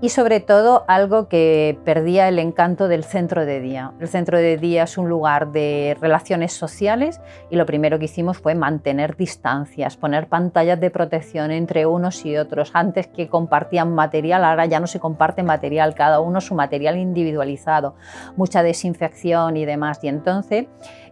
Y 0.01 0.09
sobre 0.09 0.41
todo 0.41 0.85
algo 0.89 1.29
que 1.29 1.79
perdía 1.85 2.27
el 2.27 2.41
encanto 2.41 2.89
del 2.89 3.05
centro 3.05 3.47
de 3.47 3.61
día. 3.61 3.93
El 4.01 4.09
centro 4.09 4.37
de 4.37 4.57
día 4.57 4.83
es 4.83 4.99
un 4.99 5.09
lugar 5.09 5.53
de 5.53 5.97
relaciones 6.01 6.55
sociales 6.55 7.21
y 7.51 7.55
lo 7.55 7.67
primero 7.67 8.01
que 8.01 8.07
hicimos 8.07 8.39
fue 8.39 8.57
mantener 8.57 9.17
distancias, 9.17 9.97
poner 9.97 10.27
pantallas 10.27 10.81
de 10.81 10.91
protección 10.91 11.53
entre 11.53 11.87
unos 11.87 12.27
y 12.27 12.37
otros. 12.37 12.73
Antes 12.75 13.07
que 13.07 13.29
compartían 13.29 13.95
material, 13.95 14.45
ahora 14.45 14.67
ya 14.67 14.81
no 14.81 14.89
se 14.89 14.99
comparte 14.99 15.45
material, 15.45 15.95
cada 15.95 16.19
uno 16.19 16.41
su 16.41 16.57
material 16.57 16.99
individualizado, 16.99 17.95
mucha 18.37 18.65
desinfección 18.65 19.57
y 19.57 19.67
demás. 19.67 20.03
Y 20.03 20.09
entonces, 20.09 20.67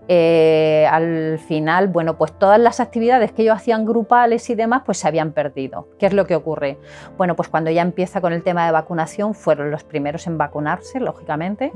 eh, 0.09 0.87
al 0.91 1.39
final, 1.39 1.89
bueno, 1.89 2.19
pues 2.19 2.33
todas 2.39 2.59
las 2.59 2.81
actividades 2.81 3.33
que 3.33 3.43
ellos 3.43 3.57
hacían 3.57 3.85
grupales 3.85 4.51
y 4.51 4.55
demás, 4.55 4.83
pues 4.85 4.99
se 4.99 5.09
habían 5.09 5.33
perdido. 5.33 5.89
¿Qué 5.99 6.07
es 6.07 6.13
lo 6.13 6.27
que 6.27 6.35
ocurre? 6.35 6.79
Bueno, 7.17 7.37
pues 7.37 7.49
cuando 7.49 7.71
ya 7.71 7.83
empieza 7.83 8.21
con 8.21 8.33
el 8.33 8.43
tema 8.43 8.67
de 8.67 8.73
vacunación, 8.73 9.35
fueron 9.35 9.71
los 9.71 9.85
primeros 9.85 10.27
en 10.27 10.39
vacunarse, 10.39 11.01
lógicamente. 11.01 11.73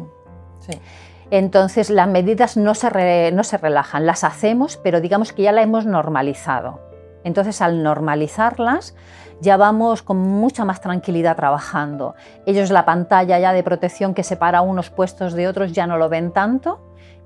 Sí. 0.61 0.73
Entonces 1.31 1.91
las 1.91 2.09
medidas 2.09 2.57
no 2.57 2.75
se, 2.75 2.89
re- 2.89 3.33
no 3.33 3.43
se 3.43 3.59
relajan, 3.59 4.07
las 4.07 4.23
hacemos, 4.23 4.77
pero 4.77 5.01
digamos 5.01 5.33
que 5.33 5.43
ya 5.43 5.53
las 5.53 5.65
hemos 5.65 5.87
normalizado. 5.87 6.81
Entonces 7.25 7.61
al 7.61 7.83
normalizarlas 7.83 8.95
ya 9.41 9.57
vamos 9.57 10.03
con 10.03 10.19
mucha 10.19 10.65
más 10.65 10.81
tranquilidad 10.81 11.35
trabajando. 11.35 12.15
Ellos 12.47 12.71
la 12.71 12.85
pantalla 12.85 13.39
ya 13.41 13.53
de 13.53 13.65
protección 13.65 14.15
que 14.15 14.23
separa 14.23 14.61
unos 14.61 14.91
puestos 14.91 15.33
de 15.35 15.49
otros 15.49 15.73
ya 15.73 15.89
no 15.89 15.97
lo 15.99 16.09
ven 16.09 16.31
tanto 16.31 16.81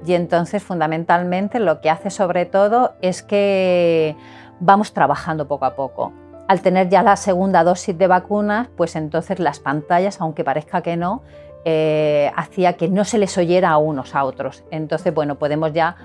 y 0.07 0.15
entonces 0.15 0.63
fundamentalmente 0.63 1.61
lo 1.61 1.81
que 1.81 1.91
hace 1.91 2.11
sobre 2.11 2.47
todo 2.47 2.95
es 3.03 3.23
que 3.23 4.17
vamos 4.61 4.93
trabajando 4.93 5.47
poco 5.49 5.65
a 5.65 5.75
poco. 5.75 6.13
Al 6.49 6.63
tener 6.63 6.89
ya 6.89 7.03
la 7.03 7.17
segunda 7.17 7.63
dosis 7.65 7.97
de 7.97 8.07
vacunas, 8.07 8.69
pues 8.77 8.97
entonces 8.97 9.39
las 9.39 9.61
pantallas, 9.61 10.21
aunque 10.21 10.43
parezca 10.43 10.83
que 10.83 10.97
no, 10.97 11.23
eh, 11.65 12.33
hacía 12.37 12.73
que 12.75 12.89
no 12.89 13.05
se 13.05 13.19
les 13.19 13.37
oyera 13.39 13.71
a 13.71 13.79
unos 13.79 14.15
a 14.15 14.25
otros. 14.25 14.65
Entonces, 14.71 15.15
bueno, 15.15 15.39
podemos 15.39 15.73
ya, 15.73 15.97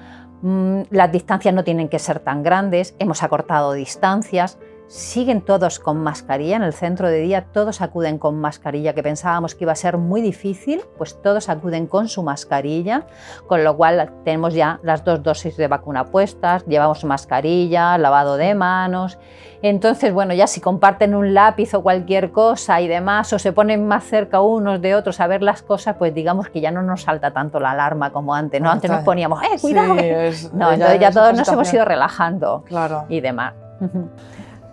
mm, 0.41 0.81
las 0.91 1.11
distancias 1.11 1.53
no 1.53 1.63
tienen 1.63 1.89
que 1.89 1.97
ser 1.97 2.19
tan 2.19 2.43
grandes, 2.43 2.95
hemos 2.99 3.23
acortado 3.23 3.73
distancias, 3.73 4.59
siguen 4.87 5.41
todos 5.41 5.79
con 5.79 5.97
mascarilla, 6.03 6.55
en 6.57 6.63
el 6.63 6.73
centro 6.73 7.07
de 7.09 7.19
día 7.19 7.45
todos 7.51 7.81
acuden 7.81 8.17
con 8.19 8.39
mascarilla, 8.39 8.93
que 8.93 9.01
pensábamos 9.03 9.55
que 9.55 9.63
iba 9.63 9.71
a 9.71 9.75
ser 9.75 9.97
muy 9.97 10.21
difícil, 10.21 10.81
pues 10.97 11.21
todos 11.21 11.49
acuden 11.49 11.87
con 11.87 12.07
su 12.07 12.21
mascarilla, 12.23 13.07
con 13.47 13.63
lo 13.63 13.75
cual 13.77 14.11
tenemos 14.23 14.53
ya 14.53 14.79
las 14.83 15.03
dos 15.03 15.23
dosis 15.23 15.57
de 15.57 15.67
vacuna 15.67 16.05
puestas, 16.05 16.65
llevamos 16.65 17.03
mascarilla, 17.03 17.97
lavado 17.97 18.37
de 18.37 18.53
manos, 18.55 19.17
entonces, 19.61 20.13
bueno, 20.13 20.33
ya 20.35 20.45
si 20.45 20.61
comparten 20.61 21.15
un 21.15 21.33
lápiz 21.33 21.73
o 21.73 21.81
cualquier 21.81 22.31
cosa 22.31 22.79
y 22.81 22.87
demás, 22.87 23.33
o 23.33 23.39
se 23.39 23.51
ponen 23.51 23.87
más 23.87 24.03
cerca 24.03 24.39
unos 24.41 24.79
de 24.79 24.93
otros 24.93 25.19
a 25.19 25.25
ver 25.25 25.41
las 25.41 25.63
cosas, 25.63 25.95
pues 25.97 26.13
digamos 26.13 26.49
que 26.49 26.61
ya 26.61 26.69
no 26.69 26.83
nos 26.83 27.01
salta 27.03 27.31
tanto 27.31 27.59
la 27.59 27.71
alarma 27.71 28.11
como 28.11 28.35
antes, 28.35 28.61
¿no? 28.61 28.69
Antes 28.69 28.91
nos 28.91 29.01
poníamos, 29.03 29.41
¡eh, 29.41 29.57
cuidado! 29.59 29.95
Sí, 29.95 30.05
es- 30.05 30.53
no, 30.53 30.71
entonces 30.71 30.99
ya 30.99 31.09
todos 31.09 31.35
nos 31.35 31.47
hemos 31.47 31.73
ido 31.73 31.83
relajando 31.85 32.63
Claro. 32.67 33.05
y 33.09 33.21
demás. 33.21 33.53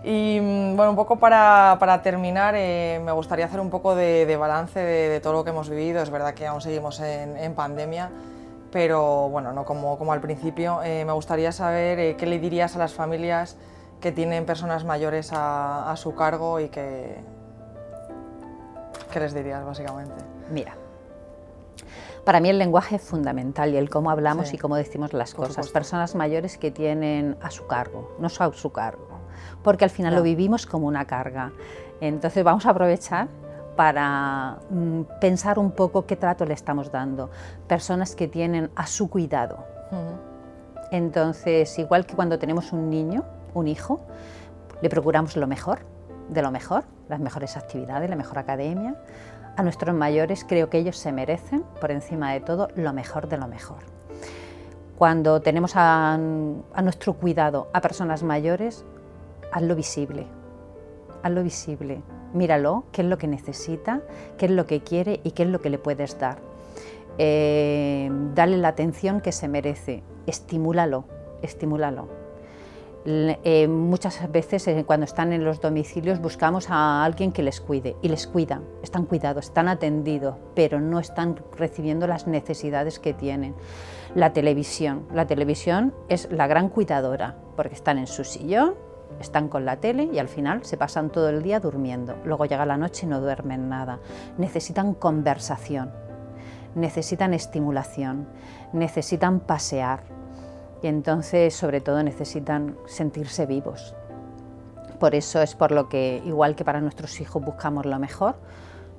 Y 0.03 0.39
mm, 0.41 0.75
bueno, 0.75 0.89
un 0.91 0.95
poco 0.95 1.17
para, 1.17 1.77
para 1.79 2.01
terminar, 2.01 2.55
eh, 2.57 2.99
me 3.03 3.11
gustaría 3.13 3.45
hacer 3.45 3.59
un 3.59 3.69
poco 3.69 3.95
de, 3.95 4.25
de 4.25 4.37
balance 4.37 4.79
de, 4.79 5.09
de 5.09 5.19
todo 5.21 5.33
lo 5.33 5.43
que 5.43 5.51
hemos 5.51 5.69
vivido. 5.69 6.01
Es 6.01 6.09
verdad 6.09 6.33
que 6.33 6.45
aún 6.45 6.61
seguimos 6.61 6.99
en, 6.99 7.37
en 7.37 7.55
pandemia, 7.55 8.11
pero 8.71 9.29
bueno, 9.29 9.53
no 9.53 9.63
como, 9.65 9.97
como 9.97 10.11
al 10.11 10.19
principio. 10.19 10.81
Eh, 10.83 11.05
me 11.05 11.13
gustaría 11.13 11.51
saber 11.51 11.99
eh, 11.99 12.15
qué 12.17 12.25
le 12.25 12.39
dirías 12.39 12.75
a 12.75 12.79
las 12.79 12.93
familias 12.93 13.57
que 14.01 14.11
tienen 14.11 14.45
personas 14.45 14.83
mayores 14.83 15.31
a, 15.31 15.89
a 15.89 15.95
su 15.95 16.13
cargo 16.15 16.59
y 16.59 16.67
que... 16.67 17.23
¿Qué 19.13 19.19
les 19.19 19.33
dirías, 19.33 19.63
básicamente? 19.63 20.15
Mira, 20.51 20.75
para 22.25 22.39
mí 22.39 22.49
el 22.49 22.57
lenguaje 22.57 22.95
es 22.95 23.01
fundamental 23.01 23.73
y 23.73 23.77
el 23.77 23.89
cómo 23.89 24.09
hablamos 24.11 24.49
Sí, 24.49 24.55
y 24.55 24.59
cómo 24.59 24.75
decimos 24.75 25.13
las 25.13 25.33
cosas. 25.33 25.53
supuesto. 25.53 25.73
Personas 25.73 26.15
mayores 26.15 26.57
que 26.57 26.71
tienen 26.71 27.37
a 27.41 27.51
su 27.51 27.67
cargo, 27.67 28.15
no 28.19 28.27
a 28.27 28.51
su 28.51 28.71
cargo, 28.71 29.07
porque 29.63 29.85
al 29.85 29.89
final 29.89 30.11
Ya. 30.13 30.17
lo 30.17 30.23
vivimos 30.23 30.65
como 30.65 30.87
una 30.87 31.05
carga. 31.05 31.51
Entonces 32.01 32.43
vamos 32.43 32.65
a 32.65 32.71
aprovechar 32.71 33.27
para 33.75 34.57
mm, 34.69 35.01
pensar 35.19 35.57
un 35.59 35.71
poco 35.71 36.05
qué 36.05 36.15
trato 36.15 36.45
le 36.45 36.53
estamos 36.53 36.91
dando. 36.91 37.29
Personas 37.67 38.15
que 38.15 38.27
tienen 38.27 38.69
a 38.75 38.85
su 38.87 39.09
cuidado, 39.09 39.65
Entonces, 40.91 41.77
igual 41.79 42.05
que 42.05 42.15
cuando 42.15 42.37
tenemos 42.37 42.71
un 42.71 42.89
niño, 42.89 43.23
un 43.53 43.67
hijo, 43.67 44.01
le 44.81 44.89
procuramos 44.89 45.35
lo 45.37 45.47
mejor, 45.47 45.79
de 46.29 46.41
lo 46.41 46.51
mejor, 46.51 46.83
las 47.09 47.19
mejores 47.19 47.57
actividades, 47.57 48.09
la 48.09 48.15
mejor 48.15 48.37
academia. 48.39 48.95
A 49.55 49.63
nuestros 49.63 49.95
mayores 49.95 50.45
creo 50.47 50.69
que 50.69 50.77
ellos 50.77 50.97
se 50.97 51.11
merecen, 51.11 51.63
por 51.81 51.89
encima 51.91 52.31
de 52.33 52.41
todo, 52.41 52.67
lo 52.75 52.93
mejor 52.93 53.27
de 53.27 53.37
lo 53.37 53.47
mejor. 53.47 53.79
Cuando 54.97 55.41
tenemos 55.41 55.75
a, 55.75 56.13
a 56.13 56.81
nuestro 56.83 57.13
cuidado 57.13 57.69
a 57.73 57.81
personas 57.81 58.21
mayores, 58.23 58.85
hazlo 59.53 59.75
visible, 59.75 60.25
hazlo 61.21 61.43
visible, 61.43 62.01
míralo, 62.33 62.85
qué 62.91 63.03
es 63.03 63.07
lo 63.07 63.17
que 63.17 63.27
necesita, 63.27 64.01
qué 64.37 64.47
es 64.47 64.51
lo 64.51 64.65
que 64.65 64.81
quiere 64.81 65.21
y 65.23 65.31
qué 65.31 65.43
es 65.43 65.49
lo 65.49 65.61
que 65.61 65.69
le 65.69 65.77
puedes 65.77 66.19
dar. 66.19 66.39
Eh, 67.19 68.09
dale 68.33 68.57
la 68.57 68.69
atención 68.69 69.21
que 69.21 69.31
se 69.31 69.47
merece, 69.47 70.03
estimúlalo, 70.25 71.05
estimúlalo. 71.43 72.07
Eh, 73.05 73.67
muchas 73.67 74.31
veces 74.31 74.65
eh, 74.67 74.85
cuando 74.87 75.03
están 75.03 75.33
en 75.33 75.43
los 75.43 75.59
domicilios 75.59 76.21
buscamos 76.21 76.69
a 76.69 77.03
alguien 77.03 77.33
que 77.33 77.43
les 77.43 77.59
cuide 77.59 77.97
y 78.01 78.07
les 78.07 78.27
cuidan, 78.27 78.63
están 78.81 79.05
cuidados, 79.05 79.45
están 79.45 79.67
atendidos, 79.67 80.37
pero 80.55 80.79
no 80.79 80.99
están 80.99 81.37
recibiendo 81.57 82.07
las 82.07 82.27
necesidades 82.27 82.99
que 82.99 83.13
tienen. 83.13 83.55
La 84.15 84.31
televisión, 84.31 85.05
la 85.13 85.27
televisión 85.27 85.93
es 86.07 86.31
la 86.31 86.47
gran 86.47 86.69
cuidadora 86.69 87.35
porque 87.57 87.75
están 87.75 87.97
en 87.97 88.07
su 88.07 88.23
sillón, 88.23 88.75
están 89.19 89.49
con 89.49 89.65
la 89.65 89.77
tele 89.77 90.09
y 90.11 90.19
al 90.19 90.27
final 90.27 90.63
se 90.65 90.77
pasan 90.77 91.09
todo 91.09 91.29
el 91.29 91.43
día 91.43 91.59
durmiendo. 91.59 92.15
Luego 92.25 92.45
llega 92.45 92.65
la 92.65 92.77
noche 92.77 93.05
y 93.05 93.09
no 93.09 93.21
duermen 93.21 93.69
nada. 93.69 93.99
Necesitan 94.37 94.93
conversación, 94.93 95.91
necesitan 96.75 97.33
estimulación, 97.33 98.27
necesitan 98.73 99.39
pasear 99.39 100.03
y 100.81 100.87
entonces 100.87 101.55
sobre 101.55 101.81
todo 101.81 102.03
necesitan 102.03 102.77
sentirse 102.85 103.45
vivos. 103.45 103.95
Por 104.99 105.15
eso 105.15 105.41
es 105.41 105.55
por 105.55 105.71
lo 105.71 105.89
que, 105.89 106.21
igual 106.25 106.55
que 106.55 106.63
para 106.63 106.81
nuestros 106.81 107.19
hijos 107.19 107.43
buscamos 107.43 107.85
lo 107.85 107.99
mejor, 107.99 108.35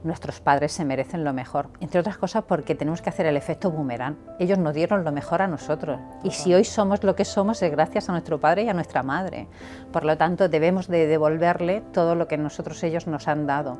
nuestros 0.05 0.41
padres 0.41 0.73
se 0.73 0.85
merecen 0.85 1.25
lo 1.25 1.33
mejor. 1.33 1.71
Entre 1.81 1.99
otras 1.99 2.19
cosas 2.19 2.45
porque 2.45 2.75
tenemos 2.75 3.03
que 3.03 3.09
hacer 3.09 3.27
el 3.27 3.37
efecto 3.37 3.71
boomerang. 3.71 4.17
Ellos 4.39 4.59
nos 4.59 4.75
dieron 4.75 5.03
lo 5.03 5.13
mejor 5.13 5.43
a 5.43 5.49
nosotros. 5.49 5.99
Y 6.23 6.31
si 6.31 6.55
hoy 6.55 6.65
somos 6.65 7.03
lo 7.03 7.17
que 7.17 7.25
somos 7.25 7.63
es 7.63 7.71
gracias 7.71 8.09
a 8.09 8.13
nuestro 8.13 8.39
padre 8.39 8.65
y 8.65 8.69
a 8.69 8.75
nuestra 8.75 9.03
madre. 9.03 9.49
Por 9.93 10.05
lo 10.05 10.17
tanto, 10.17 10.49
debemos 10.49 10.89
de 10.89 11.07
devolverle 11.07 11.83
todo 11.93 12.15
lo 12.15 12.29
que 12.29 12.37
nosotros 12.37 12.83
ellos 12.85 13.07
nos 13.07 13.27
han 13.29 13.47
dado. 13.47 13.79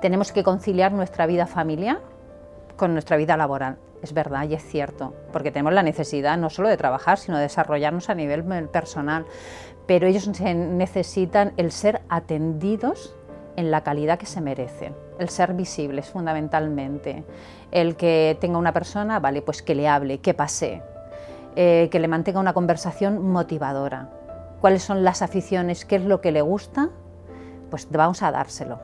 Tenemos 0.00 0.30
que 0.30 0.44
conciliar 0.44 0.92
nuestra 0.92 1.26
vida 1.26 1.46
familiar 1.46 2.00
con 2.76 2.92
nuestra 2.92 3.16
vida 3.16 3.36
laboral. 3.36 3.78
Es 4.02 4.12
verdad 4.12 4.48
y 4.48 4.54
es 4.54 4.64
cierto, 4.64 5.14
porque 5.32 5.52
tenemos 5.52 5.72
la 5.72 5.84
necesidad 5.84 6.36
no 6.36 6.50
solo 6.50 6.68
de 6.68 6.76
trabajar, 6.76 7.18
sino 7.18 7.36
de 7.36 7.44
desarrollarnos 7.44 8.10
a 8.10 8.14
nivel 8.14 8.42
personal. 8.68 9.24
Pero 9.86 10.06
ellos 10.06 10.28
necesitan 10.42 11.52
el 11.56 11.70
ser 11.70 12.02
atendidos 12.08 13.16
en 13.56 13.70
la 13.70 13.82
calidad 13.82 14.18
que 14.18 14.26
se 14.26 14.40
merecen. 14.40 14.94
El 15.18 15.28
ser 15.28 15.54
visibles 15.54 16.08
fundamentalmente. 16.08 17.24
El 17.70 17.96
que 17.96 18.36
tenga 18.40 18.58
una 18.58 18.72
persona, 18.72 19.20
vale, 19.20 19.42
pues 19.42 19.62
que 19.62 19.74
le 19.74 19.88
hable, 19.88 20.18
que 20.18 20.34
pase, 20.34 20.82
eh, 21.56 21.88
que 21.90 22.00
le 22.00 22.08
mantenga 22.08 22.40
una 22.40 22.52
conversación 22.52 23.30
motivadora. 23.30 24.10
¿Cuáles 24.60 24.82
son 24.82 25.04
las 25.04 25.22
aficiones? 25.22 25.84
¿Qué 25.84 25.96
es 25.96 26.04
lo 26.04 26.20
que 26.20 26.32
le 26.32 26.42
gusta? 26.42 26.90
Pues 27.70 27.88
vamos 27.90 28.22
a 28.22 28.30
dárselo, 28.30 28.80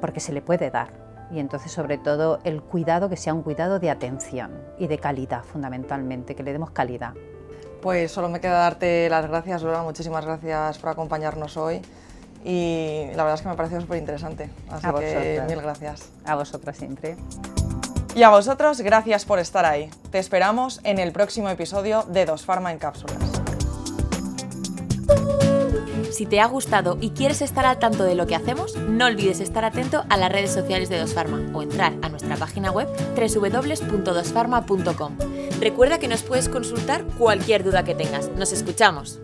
porque 0.00 0.20
se 0.20 0.32
le 0.32 0.42
puede 0.42 0.70
dar. 0.70 0.88
Y 1.30 1.40
entonces, 1.40 1.72
sobre 1.72 1.98
todo, 1.98 2.38
el 2.44 2.62
cuidado 2.62 3.08
que 3.08 3.16
sea 3.16 3.34
un 3.34 3.42
cuidado 3.42 3.80
de 3.80 3.90
atención 3.90 4.52
y 4.78 4.86
de 4.86 4.98
calidad, 4.98 5.42
fundamentalmente, 5.42 6.36
que 6.36 6.42
le 6.42 6.52
demos 6.52 6.70
calidad. 6.70 7.14
Pues 7.82 8.12
solo 8.12 8.28
me 8.28 8.40
queda 8.40 8.58
darte 8.58 9.08
las 9.10 9.26
gracias, 9.26 9.62
Lola. 9.62 9.82
Muchísimas 9.82 10.24
gracias 10.24 10.78
por 10.78 10.90
acompañarnos 10.90 11.56
hoy 11.56 11.82
y 12.48 13.06
la 13.16 13.24
verdad 13.24 13.34
es 13.34 13.42
que 13.42 13.48
me 13.48 13.54
ha 13.54 13.56
parecido 13.56 13.80
súper 13.80 13.98
interesante. 13.98 14.48
Así 14.70 14.86
que 15.00 15.42
mil 15.48 15.60
gracias. 15.60 16.10
A 16.24 16.36
vosotras 16.36 16.76
siempre. 16.76 17.16
Y 18.14 18.22
a 18.22 18.30
vosotros, 18.30 18.80
gracias 18.80 19.24
por 19.24 19.40
estar 19.40 19.64
ahí. 19.64 19.90
Te 20.12 20.20
esperamos 20.20 20.80
en 20.84 21.00
el 21.00 21.10
próximo 21.10 21.48
episodio 21.48 22.04
de 22.04 22.24
Dos 22.24 22.44
Pharma 22.44 22.70
en 22.70 22.78
Cápsulas. 22.78 23.18
Si 26.12 26.24
te 26.24 26.40
ha 26.40 26.46
gustado 26.46 26.98
y 27.00 27.10
quieres 27.10 27.42
estar 27.42 27.66
al 27.66 27.80
tanto 27.80 28.04
de 28.04 28.14
lo 28.14 28.28
que 28.28 28.36
hacemos, 28.36 28.76
no 28.76 29.06
olvides 29.06 29.40
estar 29.40 29.64
atento 29.64 30.04
a 30.08 30.16
las 30.16 30.30
redes 30.30 30.52
sociales 30.52 30.88
de 30.88 31.00
Dos 31.00 31.14
Pharma 31.14 31.42
o 31.52 31.62
entrar 31.62 31.94
a 32.02 32.08
nuestra 32.08 32.36
página 32.36 32.70
web 32.70 32.86
www.dosfarma.com. 33.16 35.16
Recuerda 35.58 35.98
que 35.98 36.06
nos 36.06 36.22
puedes 36.22 36.48
consultar 36.48 37.02
cualquier 37.18 37.64
duda 37.64 37.82
que 37.82 37.96
tengas. 37.96 38.28
Nos 38.30 38.52
escuchamos. 38.52 39.18